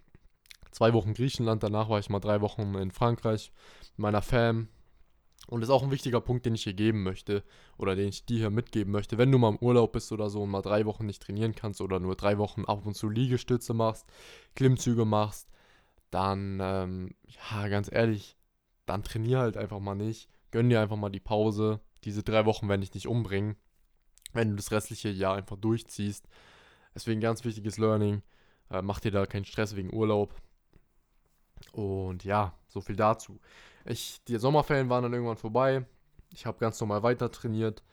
[0.72, 3.52] Zwei Wochen Griechenland, danach war ich mal drei Wochen in Frankreich
[3.94, 4.70] mit meiner Fam.
[5.48, 7.44] Und das ist auch ein wichtiger Punkt, den ich hier geben möchte
[7.78, 9.18] oder den ich dir hier mitgeben möchte.
[9.18, 11.82] Wenn du mal im Urlaub bist oder so und mal drei Wochen nicht trainieren kannst
[11.82, 14.06] oder nur drei Wochen ab und zu Liegestütze machst,
[14.56, 15.50] Klimmzüge machst,
[16.10, 18.38] dann, ähm, ja, ganz ehrlich,
[18.86, 20.30] dann trainier halt einfach mal nicht.
[20.52, 21.80] Gönn dir einfach mal die Pause.
[22.04, 23.56] Diese drei Wochen werden dich nicht umbringen,
[24.34, 26.28] wenn du das restliche Jahr einfach durchziehst.
[26.94, 28.22] Deswegen ganz wichtiges Learning.
[28.70, 30.34] Äh, mach dir da keinen Stress wegen Urlaub.
[31.72, 33.40] Und ja, so viel dazu.
[33.86, 35.86] Ich, die Sommerferien waren dann irgendwann vorbei.
[36.34, 37.84] Ich habe ganz normal weiter trainiert.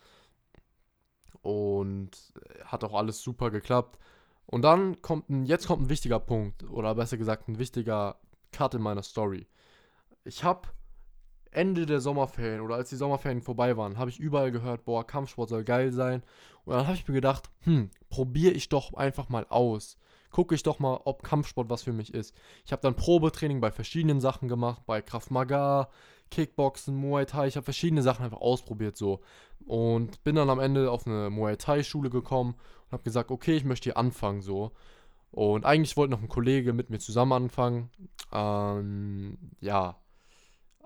[1.43, 2.11] Und
[2.65, 3.99] hat auch alles super geklappt.
[4.47, 8.17] Und dann kommt ein, jetzt kommt ein wichtiger Punkt, oder besser gesagt ein wichtiger
[8.51, 9.47] Cut in meiner Story.
[10.25, 10.69] Ich habe
[11.51, 15.51] Ende der Sommerferien oder als die Sommerferien vorbei waren, habe ich überall gehört, boah, Kampfsport
[15.51, 16.23] soll geil sein.
[16.65, 19.99] Und dann habe ich mir gedacht, hm, probiere ich doch einfach mal aus.
[20.31, 22.35] Gucke ich doch mal, ob Kampfsport was für mich ist.
[22.65, 25.89] Ich habe dann Probetraining bei verschiedenen Sachen gemacht, bei Kraft Maga,
[26.31, 27.47] Kickboxen, Muay Thai.
[27.49, 29.21] Ich habe verschiedene Sachen einfach ausprobiert so.
[29.67, 32.55] Und bin dann am Ende auf eine Muay Thai Schule gekommen
[32.87, 34.73] und habe gesagt, okay, ich möchte hier anfangen so.
[35.31, 37.91] Und eigentlich wollte noch ein Kollege mit mir zusammen anfangen.
[38.33, 39.97] Ähm, ja,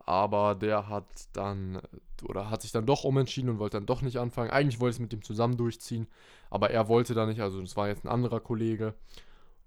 [0.05, 1.81] aber der hat dann
[2.25, 4.51] oder hat sich dann doch umentschieden und wollte dann doch nicht anfangen.
[4.51, 6.07] Eigentlich wollte ich es mit ihm zusammen durchziehen,
[6.51, 8.95] aber er wollte da nicht, also das war jetzt ein anderer Kollege.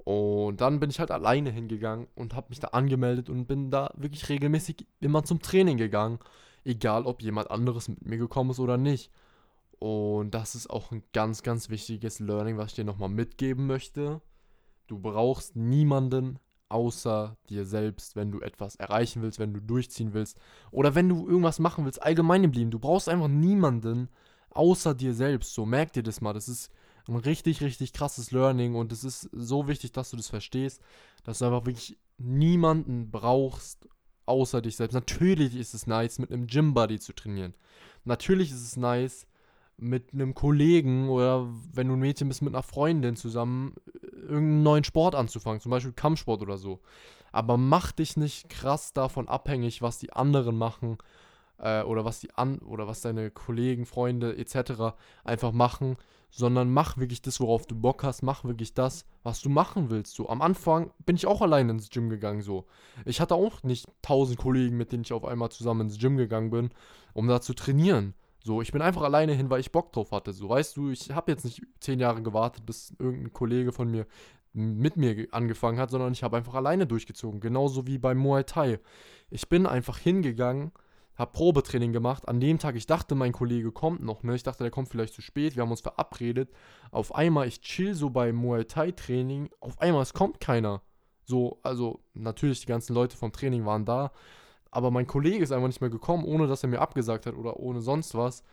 [0.06, 3.92] Und dann bin ich halt alleine hingegangen und habe mich da angemeldet und bin da
[3.98, 6.20] wirklich regelmäßig immer zum Training gegangen,
[6.64, 9.12] egal ob jemand anderes mit mir gekommen ist oder nicht.
[9.80, 14.22] Und das ist auch ein ganz, ganz wichtiges Learning, was ich dir nochmal mitgeben möchte.
[14.86, 16.38] Du brauchst niemanden
[16.70, 20.38] außer dir selbst, wenn du etwas erreichen willst, wenn du durchziehen willst
[20.70, 22.70] oder wenn du irgendwas machen willst, allgemein im Leben.
[22.70, 24.10] Du brauchst einfach niemanden
[24.52, 25.56] außer dir selbst.
[25.56, 26.34] So, merk dir das mal.
[26.34, 26.72] Das ist
[27.08, 30.82] ein richtig, richtig krasses Learning und es ist so wichtig, dass du das verstehst,
[31.24, 33.88] dass du einfach wirklich niemanden brauchst
[34.26, 34.94] außer dich selbst.
[34.94, 37.54] Natürlich ist es nice, mit einem Gym-Buddy zu trainieren.
[38.06, 39.28] Natürlich ist es nice,
[39.78, 44.64] mit einem Kollegen oder wenn du ein Mädchen bist, mit einer Freundin zusammen äh, irgendeinen
[44.64, 46.80] neuen Sport anzufangen, zum Beispiel Kampfsport oder so.
[47.32, 50.98] Aber mach dich nicht krass davon abhängig, was die anderen machen
[51.60, 54.96] äh, oder was die an oder was deine Kollegen, Freunde etc.
[55.24, 55.98] einfach machen,
[56.30, 60.16] sondern mach wirklich das, worauf du Bock hast, mach wirklich das, was du machen willst.
[60.16, 62.66] So am Anfang bin ich auch allein ins Gym gegangen so.
[63.06, 66.50] Ich hatte auch nicht tausend Kollegen, mit denen ich auf einmal zusammen ins Gym gegangen
[66.50, 66.72] bin,
[67.14, 68.14] um da zu trainieren.
[68.44, 70.34] So, ich bin einfach alleine hin, weil ich Bock drauf hatte.
[70.34, 74.06] So, weißt du, ich habe jetzt nicht zehn Jahre gewartet, bis irgendein Kollege von mir
[74.54, 77.40] mit mir angefangen hat, sondern ich habe einfach alleine durchgezogen.
[77.40, 78.80] Genauso wie beim Muay Thai.
[79.30, 80.72] Ich bin einfach hingegangen,
[81.18, 82.28] habe Probetraining gemacht.
[82.28, 84.36] An dem Tag, ich dachte, mein Kollege kommt noch, ne?
[84.36, 85.56] Ich dachte, der kommt vielleicht zu spät.
[85.56, 86.50] Wir haben uns verabredet.
[86.92, 89.50] Auf einmal, ich chill so beim Muay Thai Training.
[89.60, 90.82] Auf einmal, es kommt keiner.
[91.26, 94.12] So, also natürlich, die ganzen Leute vom Training waren da
[94.76, 97.58] aber mein Kollege ist einfach nicht mehr gekommen, ohne dass er mir abgesagt hat oder
[97.62, 98.44] ohne sonst was.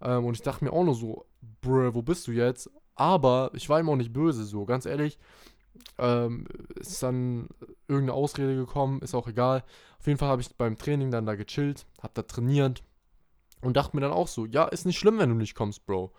[0.00, 1.26] Ähm, und ich dachte mir auch nur so,
[1.62, 2.70] bruh, wo bist du jetzt?
[2.94, 5.18] Aber ich war ihm auch nicht böse, so, ganz ehrlich.
[5.98, 7.48] Ähm, ist dann
[7.88, 9.64] irgendeine Ausrede gekommen, ist auch egal.
[9.98, 12.82] Auf jeden Fall habe ich beim Training dann da gechillt, habe da trainiert
[13.60, 16.12] und dachte mir dann auch so, ja, ist nicht schlimm, wenn du nicht kommst, Bro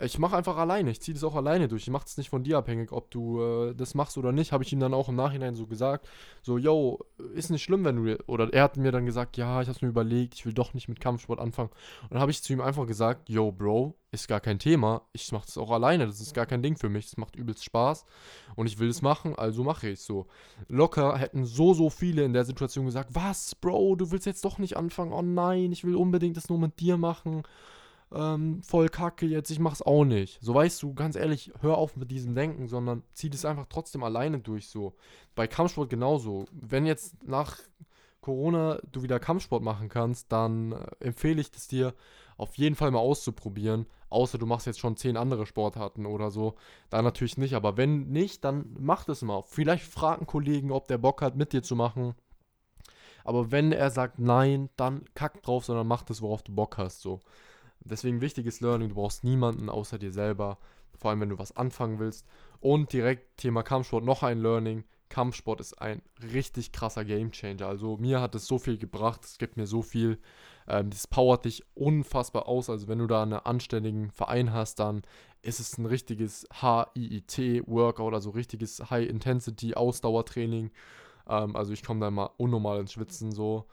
[0.00, 0.90] ich mache einfach alleine.
[0.90, 1.82] Ich ziehe das auch alleine durch.
[1.82, 4.52] Ich mache es nicht von dir abhängig, ob du äh, das machst oder nicht.
[4.52, 6.08] Habe ich ihm dann auch im Nachhinein so gesagt.
[6.40, 7.00] So, yo,
[7.34, 8.18] ist nicht schlimm, wenn du.
[8.26, 10.72] Oder er hat mir dann gesagt, ja, ich habe es mir überlegt, ich will doch
[10.74, 11.70] nicht mit Kampfsport anfangen.
[12.02, 15.02] Und dann habe ich zu ihm einfach gesagt, yo, Bro, ist gar kein Thema.
[15.12, 16.06] Ich mache das auch alleine.
[16.06, 17.06] Das ist gar kein Ding für mich.
[17.06, 18.06] Das macht übelst Spaß.
[18.56, 20.26] Und ich will es machen, also mache ich es so.
[20.68, 24.58] Locker hätten so, so viele in der Situation gesagt, was, Bro, du willst jetzt doch
[24.58, 25.12] nicht anfangen.
[25.12, 27.42] Oh nein, ich will unbedingt das nur mit dir machen
[28.14, 30.38] ähm, voll kacke jetzt, ich mach's auch nicht.
[30.40, 34.02] So weißt du, ganz ehrlich, hör auf mit diesem Denken, sondern zieh das einfach trotzdem
[34.02, 34.94] alleine durch so.
[35.34, 36.46] Bei Kampfsport genauso.
[36.52, 37.58] Wenn jetzt nach
[38.20, 41.94] Corona du wieder Kampfsport machen kannst, dann äh, empfehle ich es dir
[42.36, 43.86] auf jeden Fall mal auszuprobieren.
[44.08, 46.54] Außer du machst jetzt schon zehn andere Sportarten oder so.
[46.90, 47.54] Da natürlich nicht.
[47.54, 49.42] Aber wenn nicht, dann mach das mal.
[49.46, 52.14] Vielleicht frag einen Kollegen, ob der Bock hat, mit dir zu machen.
[53.24, 57.00] Aber wenn er sagt nein, dann kack drauf, sondern mach das, worauf du Bock hast.
[57.00, 57.20] So.
[57.84, 60.58] Deswegen wichtiges Learning, du brauchst niemanden außer dir selber,
[60.96, 62.26] vor allem wenn du was anfangen willst.
[62.60, 64.84] Und direkt Thema Kampfsport, noch ein Learning.
[65.08, 66.00] Kampfsport ist ein
[66.32, 67.66] richtig krasser Gamechanger.
[67.66, 70.18] Also mir hat es so viel gebracht, es gibt mir so viel.
[70.66, 72.70] Ähm, das powert dich unfassbar aus.
[72.70, 75.02] Also wenn du da einen anständigen Verein hast, dann
[75.42, 80.70] ist es ein richtiges HIIT-Workout, also richtiges High-Intensity-Ausdauertraining.
[81.28, 83.66] Ähm, also ich komme da mal unnormal ins Schwitzen so.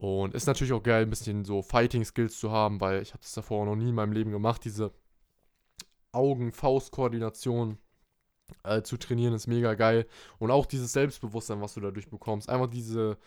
[0.00, 3.32] Und ist natürlich auch geil, ein bisschen so Fighting-Skills zu haben, weil ich habe das
[3.32, 4.64] davor noch nie in meinem Leben gemacht.
[4.64, 4.92] Diese
[6.12, 7.78] Augen-Faust-Koordination
[8.62, 10.06] äh, zu trainieren ist mega geil.
[10.38, 12.48] Und auch dieses Selbstbewusstsein, was du dadurch bekommst.
[12.48, 13.18] Einfach diese,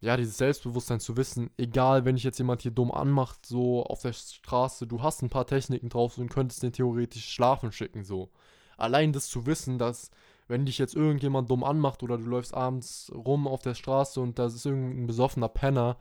[0.00, 4.02] ja, dieses Selbstbewusstsein zu wissen, egal, wenn ich jetzt jemand hier dumm anmacht, so auf
[4.02, 8.30] der Straße, du hast ein paar Techniken drauf und könntest den theoretisch schlafen schicken, so.
[8.76, 10.10] Allein das zu wissen, dass
[10.50, 14.38] wenn dich jetzt irgendjemand dumm anmacht oder du läufst abends rum auf der Straße und
[14.38, 15.96] da ist irgendein besoffener Penner,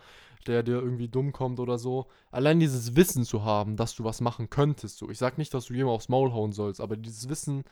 [0.47, 2.07] der dir irgendwie dumm kommt oder so.
[2.31, 4.97] Allein dieses Wissen zu haben, dass du was machen könntest.
[4.97, 5.09] So.
[5.09, 7.63] Ich sag nicht, dass du jemand aufs Maul hauen sollst, aber dieses Wissen,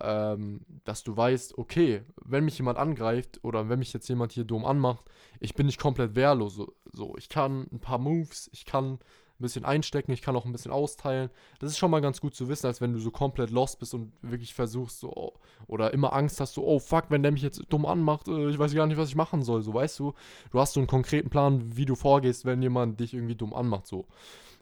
[0.00, 4.44] ähm, dass du weißt, okay, wenn mich jemand angreift oder wenn mich jetzt jemand hier
[4.44, 5.04] dumm anmacht,
[5.38, 6.56] ich bin nicht komplett wehrlos.
[6.56, 7.16] So, so.
[7.16, 8.98] ich kann ein paar Moves, ich kann
[9.38, 11.30] ein bisschen einstecken, ich kann auch ein bisschen austeilen.
[11.60, 13.94] Das ist schon mal ganz gut zu wissen, als wenn du so komplett lost bist
[13.94, 15.34] und wirklich versuchst so
[15.66, 18.58] oder immer Angst hast, so, oh fuck, wenn der mich jetzt dumm anmacht, äh, ich
[18.58, 20.14] weiß gar nicht, was ich machen soll, so, weißt du?
[20.50, 23.86] Du hast so einen konkreten Plan, wie du vorgehst, wenn jemand dich irgendwie dumm anmacht,
[23.86, 24.06] so.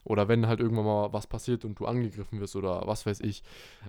[0.05, 3.43] Oder wenn halt irgendwann mal was passiert und du angegriffen wirst oder was weiß ich.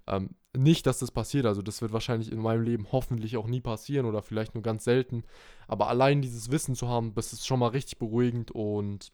[0.07, 3.61] Ähm, nicht, dass das passiert, also das wird wahrscheinlich in meinem Leben hoffentlich auch nie
[3.61, 5.23] passieren oder vielleicht nur ganz selten.
[5.67, 9.11] Aber allein dieses Wissen zu haben, das ist schon mal richtig beruhigend und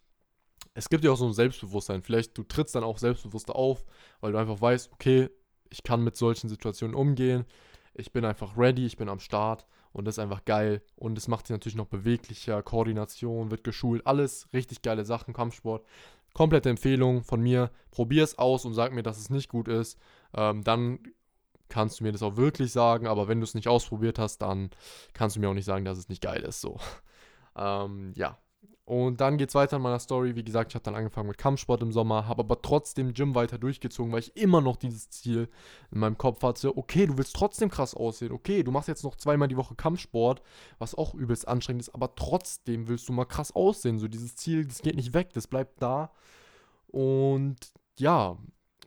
[0.73, 2.01] es gibt ja auch so ein Selbstbewusstsein.
[2.01, 3.85] Vielleicht du trittst dann auch selbstbewusster auf,
[4.21, 5.29] weil du einfach weißt, okay,
[5.69, 7.45] ich kann mit solchen Situationen umgehen.
[7.93, 10.81] Ich bin einfach ready, ich bin am Start und das ist einfach geil.
[10.95, 15.85] Und es macht dich natürlich noch beweglicher, Koordination wird geschult, alles richtig geile Sachen, Kampfsport.
[16.33, 17.69] Komplette Empfehlung von mir.
[17.91, 19.99] Probier es aus und sag mir, dass es nicht gut ist.
[20.33, 20.99] Ähm, dann
[21.69, 23.05] kannst du mir das auch wirklich sagen.
[23.05, 24.71] Aber wenn du es nicht ausprobiert hast, dann
[25.13, 26.61] kannst du mir auch nicht sagen, dass es nicht geil ist.
[26.61, 26.77] So.
[27.55, 28.39] Ähm, ja,
[28.85, 30.35] und dann geht es weiter in meiner Story.
[30.35, 33.57] Wie gesagt, ich habe dann angefangen mit Kampfsport im Sommer, habe aber trotzdem Gym weiter
[33.57, 35.47] durchgezogen, weil ich immer noch dieses Ziel
[35.91, 36.75] in meinem Kopf hatte.
[36.77, 38.33] Okay, du willst trotzdem krass aussehen.
[38.33, 40.41] Okay, du machst jetzt noch zweimal die Woche Kampfsport,
[40.79, 43.99] was auch übelst anstrengend ist, aber trotzdem willst du mal krass aussehen.
[43.99, 46.11] So dieses Ziel, das geht nicht weg, das bleibt da.
[46.87, 47.55] Und
[47.97, 48.37] ja,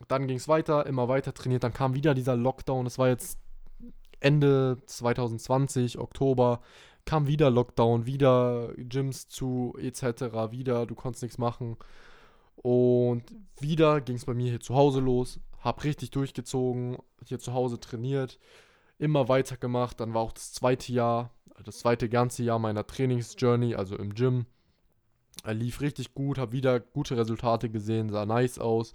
[0.07, 1.63] dann ging es weiter, immer weiter trainiert.
[1.63, 2.85] Dann kam wieder dieser Lockdown.
[2.85, 3.39] Es war jetzt
[4.19, 6.61] Ende 2020, Oktober
[7.07, 11.77] kam wieder Lockdown, wieder Gyms zu etc., wieder, du konntest nichts machen.
[12.57, 13.23] Und
[13.59, 17.79] wieder ging es bei mir hier zu Hause los, hab richtig durchgezogen, hier zu Hause
[17.79, 18.39] trainiert,
[18.99, 19.99] immer weitergemacht.
[19.99, 21.31] Dann war auch das zweite Jahr,
[21.63, 24.45] das zweite ganze Jahr meiner Trainingsjourney, also im Gym.
[25.45, 28.93] Er lief richtig gut, habe wieder gute Resultate gesehen, sah nice aus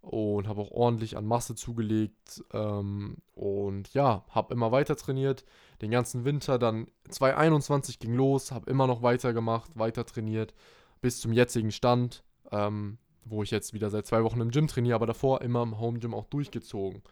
[0.00, 5.44] und habe auch ordentlich an Masse zugelegt ähm, und ja, habe immer weiter trainiert,
[5.84, 10.54] den ganzen Winter, dann 2021 ging los, habe immer noch weitergemacht, weiter trainiert,
[11.02, 14.94] bis zum jetzigen Stand, ähm, wo ich jetzt wieder seit zwei Wochen im Gym trainiere,
[14.94, 17.02] aber davor immer im Home Gym auch durchgezogen.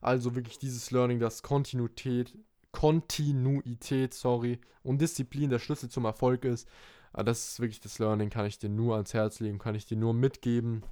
[0.00, 2.36] Also wirklich dieses Learning, dass Kontinuität,
[2.72, 6.66] Kontinuität, sorry, und Disziplin der Schlüssel zum Erfolg ist.
[7.12, 9.84] Äh, das ist wirklich das Learning, kann ich dir nur ans Herz legen, kann ich
[9.84, 10.82] dir nur mitgeben.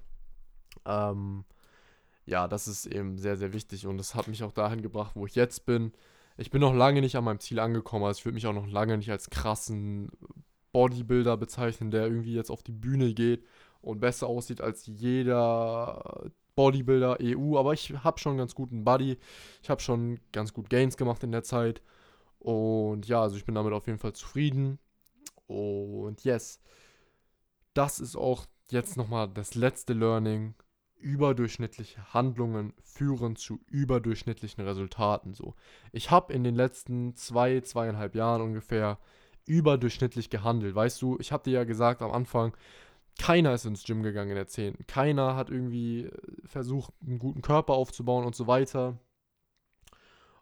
[0.84, 1.44] Ähm,
[2.26, 5.26] ja, das ist eben sehr, sehr wichtig und das hat mich auch dahin gebracht, wo
[5.26, 5.92] ich jetzt bin.
[6.36, 8.66] Ich bin noch lange nicht an meinem Ziel angekommen, also ich würde mich auch noch
[8.66, 10.10] lange nicht als krassen
[10.72, 13.44] Bodybuilder bezeichnen, der irgendwie jetzt auf die Bühne geht
[13.80, 19.18] und besser aussieht als jeder Bodybuilder EU, aber ich habe schon ganz guten Body,
[19.62, 21.82] ich habe schon ganz gut Gains gemacht in der Zeit.
[22.38, 24.78] Und ja, also ich bin damit auf jeden Fall zufrieden.
[25.46, 26.60] Und yes,
[27.74, 30.54] das ist auch jetzt nochmal das letzte Learning.
[31.02, 35.34] Überdurchschnittliche Handlungen führen zu überdurchschnittlichen Resultaten.
[35.34, 35.54] So,
[35.92, 38.98] ich habe in den letzten zwei, zweieinhalb Jahren ungefähr
[39.46, 40.74] überdurchschnittlich gehandelt.
[40.74, 42.56] Weißt du, ich habe dir ja gesagt am Anfang,
[43.18, 44.86] keiner ist ins Gym gegangen in der 10.
[44.86, 46.10] Keiner hat irgendwie äh,
[46.46, 48.98] versucht, einen guten Körper aufzubauen und so weiter.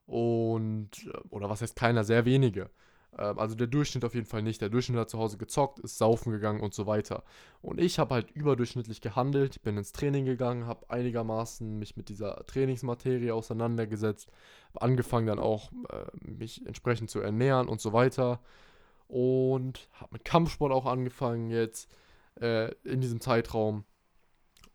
[0.07, 2.71] Und, äh, oder was heißt keiner, sehr wenige.
[3.19, 4.61] Ähm, also der Durchschnitt auf jeden Fall nicht.
[4.61, 7.23] Der Durchschnitt hat zu Hause gezockt, ist saufen gegangen und so weiter.
[7.63, 12.45] Und ich habe halt überdurchschnittlich gehandelt, bin ins Training gegangen, habe einigermaßen mich mit dieser
[12.47, 14.31] Trainingsmaterie auseinandergesetzt,
[14.75, 18.41] angefangen dann auch äh, mich entsprechend zu ernähren und so weiter.
[19.09, 21.91] Und habe mit Kampfsport auch angefangen jetzt
[22.41, 23.85] äh, in diesem Zeitraum.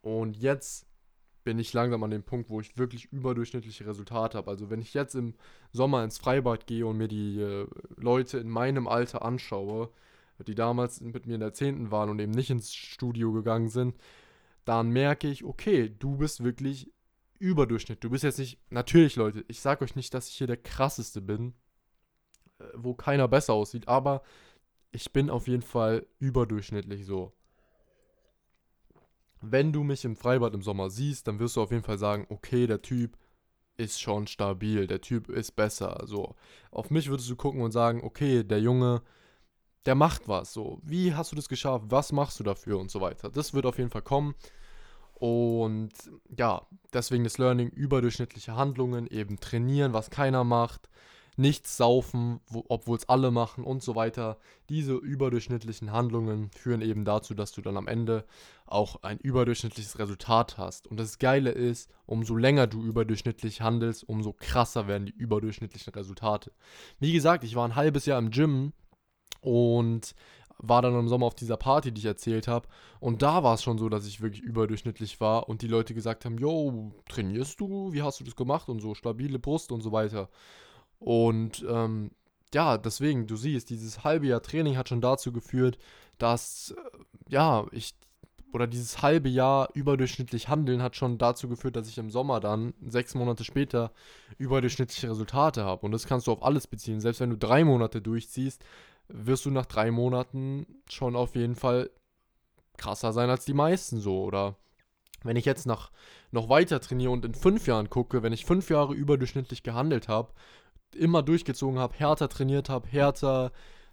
[0.02, 0.86] Und jetzt
[1.46, 4.52] bin ich langsam an dem Punkt, wo ich wirklich überdurchschnittliche Resultate habe.
[4.52, 5.36] Also wenn ich jetzt im
[5.74, 7.68] Sommer ins Freibad gehe und mir die äh,
[7.98, 9.91] Leute in meinem Alter anschaue,
[10.48, 11.91] die damals mit mir in der 10.
[11.91, 13.96] waren und eben nicht ins Studio gegangen sind,
[14.66, 16.91] dann merke ich, okay, du bist wirklich
[17.39, 18.04] Überdurchschnitt.
[18.04, 21.22] Du bist jetzt nicht, natürlich Leute, ich sage euch nicht, dass ich hier der krasseste
[21.22, 21.54] bin.
[22.60, 24.22] äh, wo keiner besser aussieht, aber
[24.91, 27.34] ich bin auf jeden Fall überdurchschnittlich so.
[29.52, 32.26] Wenn du mich im Freibad im Sommer siehst, dann wirst du auf jeden Fall sagen,
[32.30, 33.18] okay, der Typ
[33.78, 36.02] ist schon stabil, der Typ ist besser.
[36.06, 36.36] So,
[36.72, 39.02] auf mich würdest du gucken und sagen, okay, der Junge,
[39.86, 40.54] der macht was.
[40.54, 41.86] So, wie hast du das geschafft?
[41.89, 43.30] Was machst du dafür und so weiter.
[43.30, 44.36] Das wird auf jeden Fall kommen.
[45.14, 45.91] Und
[46.38, 50.89] ja, deswegen das Learning, überdurchschnittliche Handlungen, eben trainieren, was keiner macht,
[51.38, 54.38] nichts saufen, obwohl es alle machen und so weiter.
[54.70, 58.26] Diese überdurchschnittlichen Handlungen führen eben dazu, dass du dann am Ende
[58.66, 60.88] auch ein überdurchschnittliches Resultat hast.
[60.88, 66.52] Und das Geile ist, umso länger du überdurchschnittlich handelst, umso krasser werden die überdurchschnittlichen Resultate.
[67.00, 68.74] Wie gesagt, ich war ein halbes Jahr im Gym
[69.42, 70.16] und
[70.58, 72.68] war dann im Sommer auf dieser Party, die ich erzählt habe.
[73.00, 76.26] Und da war es schon so, dass ich wirklich überdurchschnittlich war und die Leute gesagt
[76.26, 77.92] haben, yo, trainierst du?
[77.92, 78.70] Wie hast du das gemacht?
[78.70, 80.30] Und so stabile Brust und so weiter.
[81.00, 82.12] Und ähm,
[82.54, 85.78] ja, deswegen, du siehst, dieses halbe Jahr Training hat schon dazu geführt,
[86.18, 86.98] dass, äh,
[87.30, 87.96] ja, ich,
[88.54, 92.74] oder dieses halbe Jahr überdurchschnittlich handeln hat schon dazu geführt, dass ich im Sommer dann,
[92.88, 93.91] sechs Monate später,
[94.38, 95.86] überdurchschnittliche Resultate habe.
[95.86, 97.02] Und das kannst du auf alles beziehen.
[97.02, 98.64] Selbst wenn du drei Monate durchziehst,
[99.10, 101.89] wirst du nach drei Monaten schon auf jeden Fall
[102.78, 104.24] krasser sein als die meisten so.
[104.24, 104.56] Oder
[105.24, 105.91] wenn ich jetzt nach,
[106.32, 110.34] noch weiter trainiere und in fünf Jahren gucke, wenn ich fünf Jahre überdurchschnittlich gehandelt habe,
[110.96, 113.52] immer durchgezogen habe, härter trainiert habe, härter,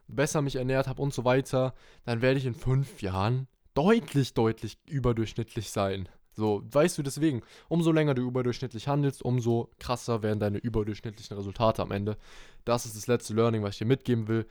[0.08, 1.74] besser mich ernährt habe und so weiter,
[2.04, 6.08] dann werde ich in fünf Jahren deutlich, deutlich überdurchschnittlich sein.
[6.34, 11.82] So, weißt du deswegen, umso länger du überdurchschnittlich handelst, umso krasser werden deine überdurchschnittlichen Resultate
[11.82, 12.16] am Ende.
[12.64, 14.46] Das ist das letzte Learning, was ich dir mitgeben will.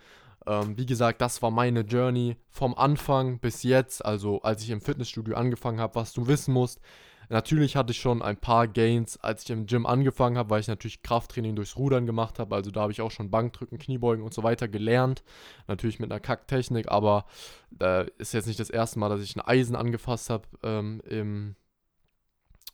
[0.45, 4.81] Ähm, wie gesagt, das war meine Journey vom Anfang bis jetzt, also als ich im
[4.81, 6.79] Fitnessstudio angefangen habe, was du wissen musst.
[7.31, 10.67] Natürlich hatte ich schon ein paar Gains, als ich im Gym angefangen habe, weil ich
[10.67, 12.53] natürlich Krafttraining durchs Rudern gemacht habe.
[12.53, 15.23] Also da habe ich auch schon Bankdrücken, Kniebeugen und so weiter gelernt.
[15.65, 17.23] Natürlich mit einer Kacktechnik, aber
[17.79, 21.55] äh, ist jetzt nicht das erste Mal, dass ich ein Eisen angefasst habe ähm, im.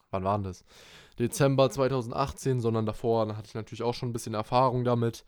[0.09, 0.65] Wann war das?
[1.19, 5.23] Dezember 2018, sondern davor hatte ich natürlich auch schon ein bisschen Erfahrung damit.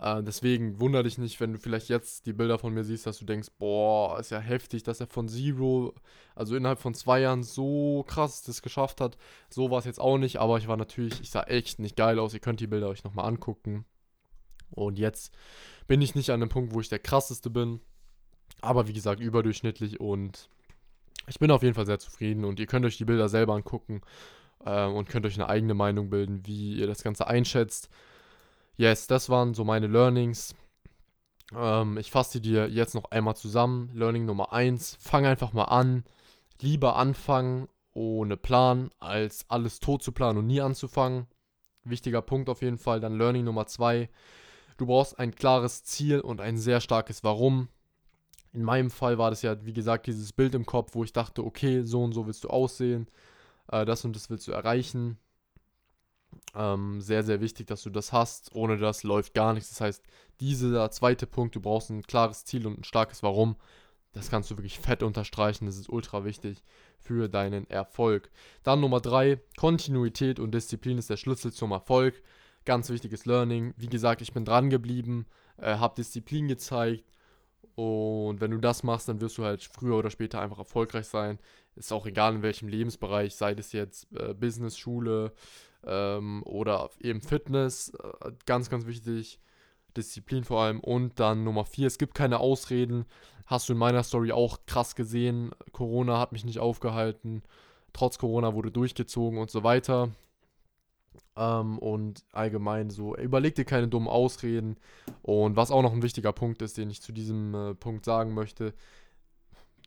[0.00, 3.18] Äh, deswegen wundere dich nicht, wenn du vielleicht jetzt die Bilder von mir siehst, dass
[3.18, 5.94] du denkst, boah, ist ja heftig, dass er von Zero,
[6.34, 9.18] also innerhalb von zwei Jahren so krass das geschafft hat.
[9.50, 12.18] So war es jetzt auch nicht, aber ich war natürlich, ich sah echt nicht geil
[12.18, 12.32] aus.
[12.32, 13.84] Ihr könnt die Bilder euch nochmal angucken.
[14.70, 15.32] Und jetzt
[15.86, 17.80] bin ich nicht an dem Punkt, wo ich der krasseste bin.
[18.60, 20.48] Aber wie gesagt, überdurchschnittlich und
[21.26, 24.00] ich bin auf jeden Fall sehr zufrieden und ihr könnt euch die Bilder selber angucken
[24.64, 27.88] äh, und könnt euch eine eigene Meinung bilden, wie ihr das Ganze einschätzt
[28.78, 30.54] yes, das waren so meine Learnings.
[31.54, 33.90] Ähm, ich fasse dir jetzt noch einmal zusammen.
[33.92, 36.04] Learning Nummer 1, fang einfach mal an.
[36.60, 41.26] Lieber anfangen ohne Plan, als alles tot zu planen und nie anzufangen.
[41.84, 43.00] Wichtiger Punkt auf jeden Fall.
[43.00, 44.08] Dann Learning Nummer 2.
[44.76, 47.68] Du brauchst ein klares Ziel und ein sehr starkes Warum.
[48.52, 51.44] In meinem Fall war das ja, wie gesagt, dieses Bild im Kopf, wo ich dachte,
[51.44, 53.08] okay, so und so willst du aussehen,
[53.70, 55.18] äh, das und das willst du erreichen.
[56.54, 58.54] Ähm, sehr, sehr wichtig, dass du das hast.
[58.54, 59.70] Ohne das läuft gar nichts.
[59.70, 60.04] Das heißt,
[60.40, 63.56] dieser zweite Punkt, du brauchst ein klares Ziel und ein starkes Warum.
[64.12, 65.66] Das kannst du wirklich fett unterstreichen.
[65.66, 66.64] Das ist ultra wichtig
[66.98, 68.30] für deinen Erfolg.
[68.62, 72.22] Dann Nummer drei, Kontinuität und Disziplin ist der Schlüssel zum Erfolg.
[72.64, 73.74] Ganz wichtiges Learning.
[73.76, 75.26] Wie gesagt, ich bin dran geblieben,
[75.58, 77.04] äh, habe Disziplin gezeigt.
[77.74, 81.38] Und wenn du das machst, dann wirst du halt früher oder später einfach erfolgreich sein.
[81.76, 85.32] Ist auch egal in welchem Lebensbereich, sei es jetzt äh, Business, Schule,
[85.86, 89.40] ähm, oder eben Fitness, äh, ganz, ganz wichtig.
[89.96, 90.80] Disziplin vor allem.
[90.80, 93.04] Und dann Nummer 4, es gibt keine Ausreden.
[93.46, 95.50] Hast du in meiner Story auch krass gesehen.
[95.72, 97.42] Corona hat mich nicht aufgehalten.
[97.92, 100.10] Trotz Corona wurde durchgezogen und so weiter.
[101.36, 104.76] Ähm, und allgemein so, überleg dir keine dummen Ausreden.
[105.22, 108.34] Und was auch noch ein wichtiger Punkt ist, den ich zu diesem äh, Punkt sagen
[108.34, 108.74] möchte,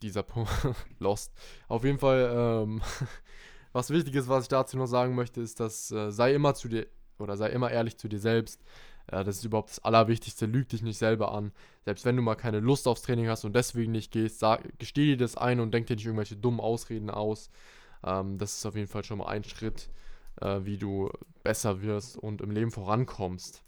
[0.01, 0.49] dieser Punkt,
[0.99, 1.33] lost.
[1.67, 2.81] Auf jeden Fall, ähm,
[3.73, 6.67] was wichtig ist, was ich dazu noch sagen möchte, ist, dass äh, sei immer zu
[6.67, 6.87] dir
[7.19, 8.61] oder sei immer ehrlich zu dir selbst.
[9.07, 10.45] Äh, das ist überhaupt das Allerwichtigste.
[10.45, 11.51] Lüg dich nicht selber an.
[11.85, 15.05] Selbst wenn du mal keine Lust aufs Training hast und deswegen nicht gehst, sag, gesteh
[15.05, 17.49] dir das ein und denk dir nicht irgendwelche dummen Ausreden aus.
[18.03, 19.89] Ähm, das ist auf jeden Fall schon mal ein Schritt,
[20.41, 21.09] äh, wie du
[21.43, 23.63] besser wirst und im Leben vorankommst.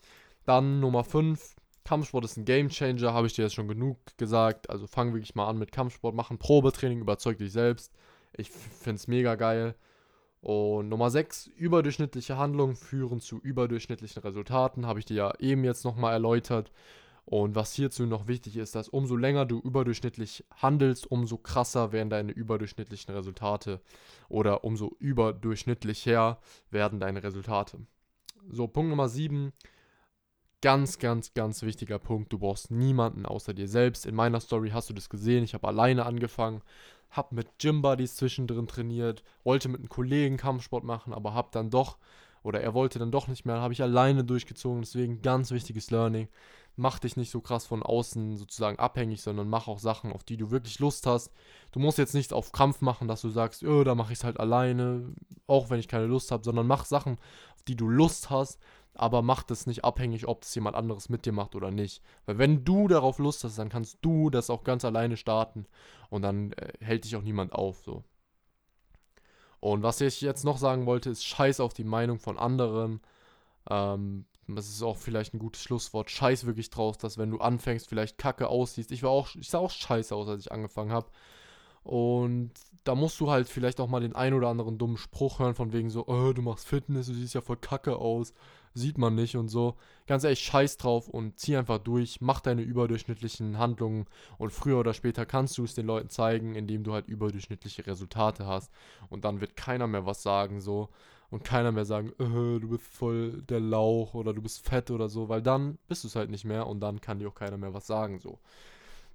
[0.46, 1.56] Dann Nummer 5.
[1.86, 4.70] Kampfsport ist ein Game Changer, habe ich dir jetzt schon genug gesagt.
[4.70, 7.92] Also fang wirklich mal an mit Kampfsport, mach ein Probetraining, überzeug dich selbst.
[8.36, 9.76] Ich finde es mega geil.
[10.44, 15.86] Und Nummer 6, überdurchschnittliche Handlungen führen zu überdurchschnittlichen Resultaten, habe ich dir ja eben jetzt
[15.86, 16.70] nochmal erläutert.
[17.24, 22.10] Und was hierzu noch wichtig ist, dass umso länger du überdurchschnittlich handelst, umso krasser werden
[22.10, 23.80] deine überdurchschnittlichen Resultate
[24.28, 26.40] oder umso überdurchschnittlicher
[26.72, 27.78] werden deine Resultate.
[28.50, 29.54] So, Punkt Nummer 7,
[30.62, 32.34] ganz, ganz, ganz wichtiger Punkt.
[32.34, 34.06] Du brauchst niemanden außer dir selbst.
[34.06, 35.46] In meiner Story hast du das gesehen.
[35.46, 36.62] Ich habe alleine angefangen,
[37.14, 41.70] habe mit Gym Buddies zwischendrin trainiert, wollte mit einem Kollegen Kampfsport machen, aber habe dann
[41.70, 41.98] doch,
[42.44, 44.82] oder er wollte dann doch nicht mehr, habe ich alleine durchgezogen.
[44.82, 46.28] Deswegen ganz wichtiges Learning.
[46.76, 50.38] Mach dich nicht so krass von außen sozusagen abhängig, sondern mach auch Sachen, auf die
[50.38, 51.32] du wirklich Lust hast.
[51.72, 54.24] Du musst jetzt nicht auf Krampf machen, dass du sagst, oh, da mache ich es
[54.24, 55.14] halt alleine,
[55.48, 57.20] auch wenn ich keine Lust habe, sondern mach Sachen,
[57.56, 58.60] auf die du Lust hast
[58.94, 62.02] aber mach das nicht abhängig, ob das jemand anderes mit dir macht oder nicht.
[62.26, 65.66] Weil wenn du darauf Lust hast, dann kannst du das auch ganz alleine starten
[66.10, 67.82] und dann äh, hält dich auch niemand auf.
[67.84, 68.04] So.
[69.60, 73.02] Und was ich jetzt noch sagen wollte, ist Scheiß auf die Meinung von anderen.
[73.70, 76.12] Ähm, das ist auch vielleicht ein gutes Schlusswort.
[76.12, 78.92] Scheiß wirklich drauf, dass wenn du anfängst, vielleicht kacke aussiehst.
[78.92, 81.08] Ich war auch, ich sah auch scheiße aus, als ich angefangen habe.
[81.84, 82.52] Und
[82.84, 85.74] da musst du halt vielleicht auch mal den ein oder anderen dummen Spruch hören, von
[85.74, 88.34] wegen so, oh, du machst Fitness, du siehst ja voll kacke aus,
[88.74, 89.76] sieht man nicht und so.
[90.08, 94.06] Ganz ehrlich, scheiß drauf und zieh einfach durch, mach deine überdurchschnittlichen Handlungen
[94.38, 98.46] und früher oder später kannst du es den Leuten zeigen, indem du halt überdurchschnittliche Resultate
[98.48, 98.72] hast.
[99.10, 100.90] Und dann wird keiner mehr was sagen, so.
[101.30, 105.10] Und keiner mehr sagen, äh, du bist voll der Lauch oder du bist fett oder
[105.10, 107.58] so, weil dann bist du es halt nicht mehr und dann kann dir auch keiner
[107.58, 108.40] mehr was sagen, so.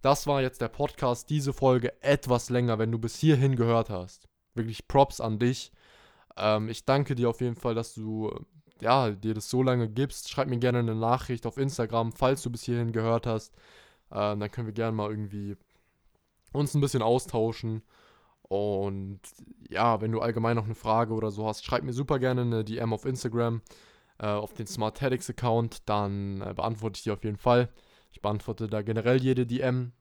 [0.03, 4.29] Das war jetzt der Podcast, diese Folge etwas länger, wenn du bis hierhin gehört hast.
[4.55, 5.73] Wirklich Props an dich.
[6.37, 8.31] Ähm, ich danke dir auf jeden Fall, dass du
[8.81, 10.31] ja, dir das so lange gibst.
[10.31, 13.55] Schreib mir gerne eine Nachricht auf Instagram, falls du bis hierhin gehört hast.
[14.13, 15.57] Ähm, dann können wir gerne mal irgendwie
[16.53, 17.83] uns ein bisschen austauschen.
[18.43, 19.21] Und
[19.69, 22.65] ja, wenn du allgemein noch eine Frage oder so hast, schreib mir super gerne eine
[22.65, 23.61] DM auf Instagram,
[24.19, 27.69] äh, auf den Smartetics Account, dann äh, beantworte ich dir auf jeden Fall.
[28.11, 29.93] Ich beantworte da generell jede DM.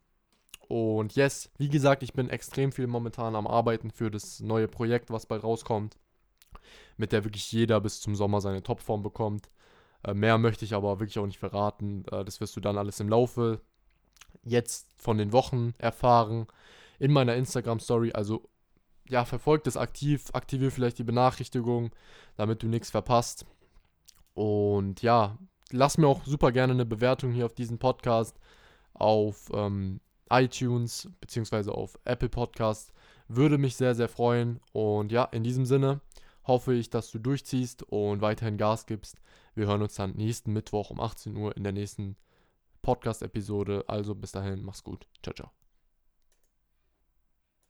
[0.68, 5.10] Und yes, wie gesagt, ich bin extrem viel momentan am Arbeiten für das neue Projekt,
[5.10, 5.98] was bald rauskommt.
[6.98, 9.50] Mit der wirklich jeder bis zum Sommer seine Topform bekommt.
[10.04, 12.06] Äh, mehr möchte ich aber wirklich auch nicht verraten.
[12.12, 13.62] Äh, das wirst du dann alles im Laufe
[14.44, 16.48] jetzt von den Wochen erfahren.
[17.00, 18.12] In meiner Instagram-Story.
[18.14, 18.50] Also
[19.10, 21.92] ja, verfolgt es aktiv, aktiviere vielleicht die Benachrichtigung,
[22.36, 23.46] damit du nichts verpasst.
[24.34, 25.38] Und ja,
[25.72, 28.40] lass mir auch super gerne eine Bewertung hier auf diesen Podcast
[28.94, 30.00] auf ähm,
[30.30, 32.94] iTunes beziehungsweise auf Apple Podcast.
[33.28, 34.60] Würde mich sehr, sehr freuen.
[34.74, 36.02] Und ja, in diesem Sinne
[36.46, 39.18] hoffe ich, dass du durchziehst und weiterhin Gas gibst.
[39.54, 42.16] Wir hören uns dann nächsten Mittwoch um 18 Uhr in der nächsten
[42.82, 43.86] Podcast-Episode.
[43.88, 45.08] Also bis dahin, mach's gut.
[45.22, 45.57] Ciao, ciao.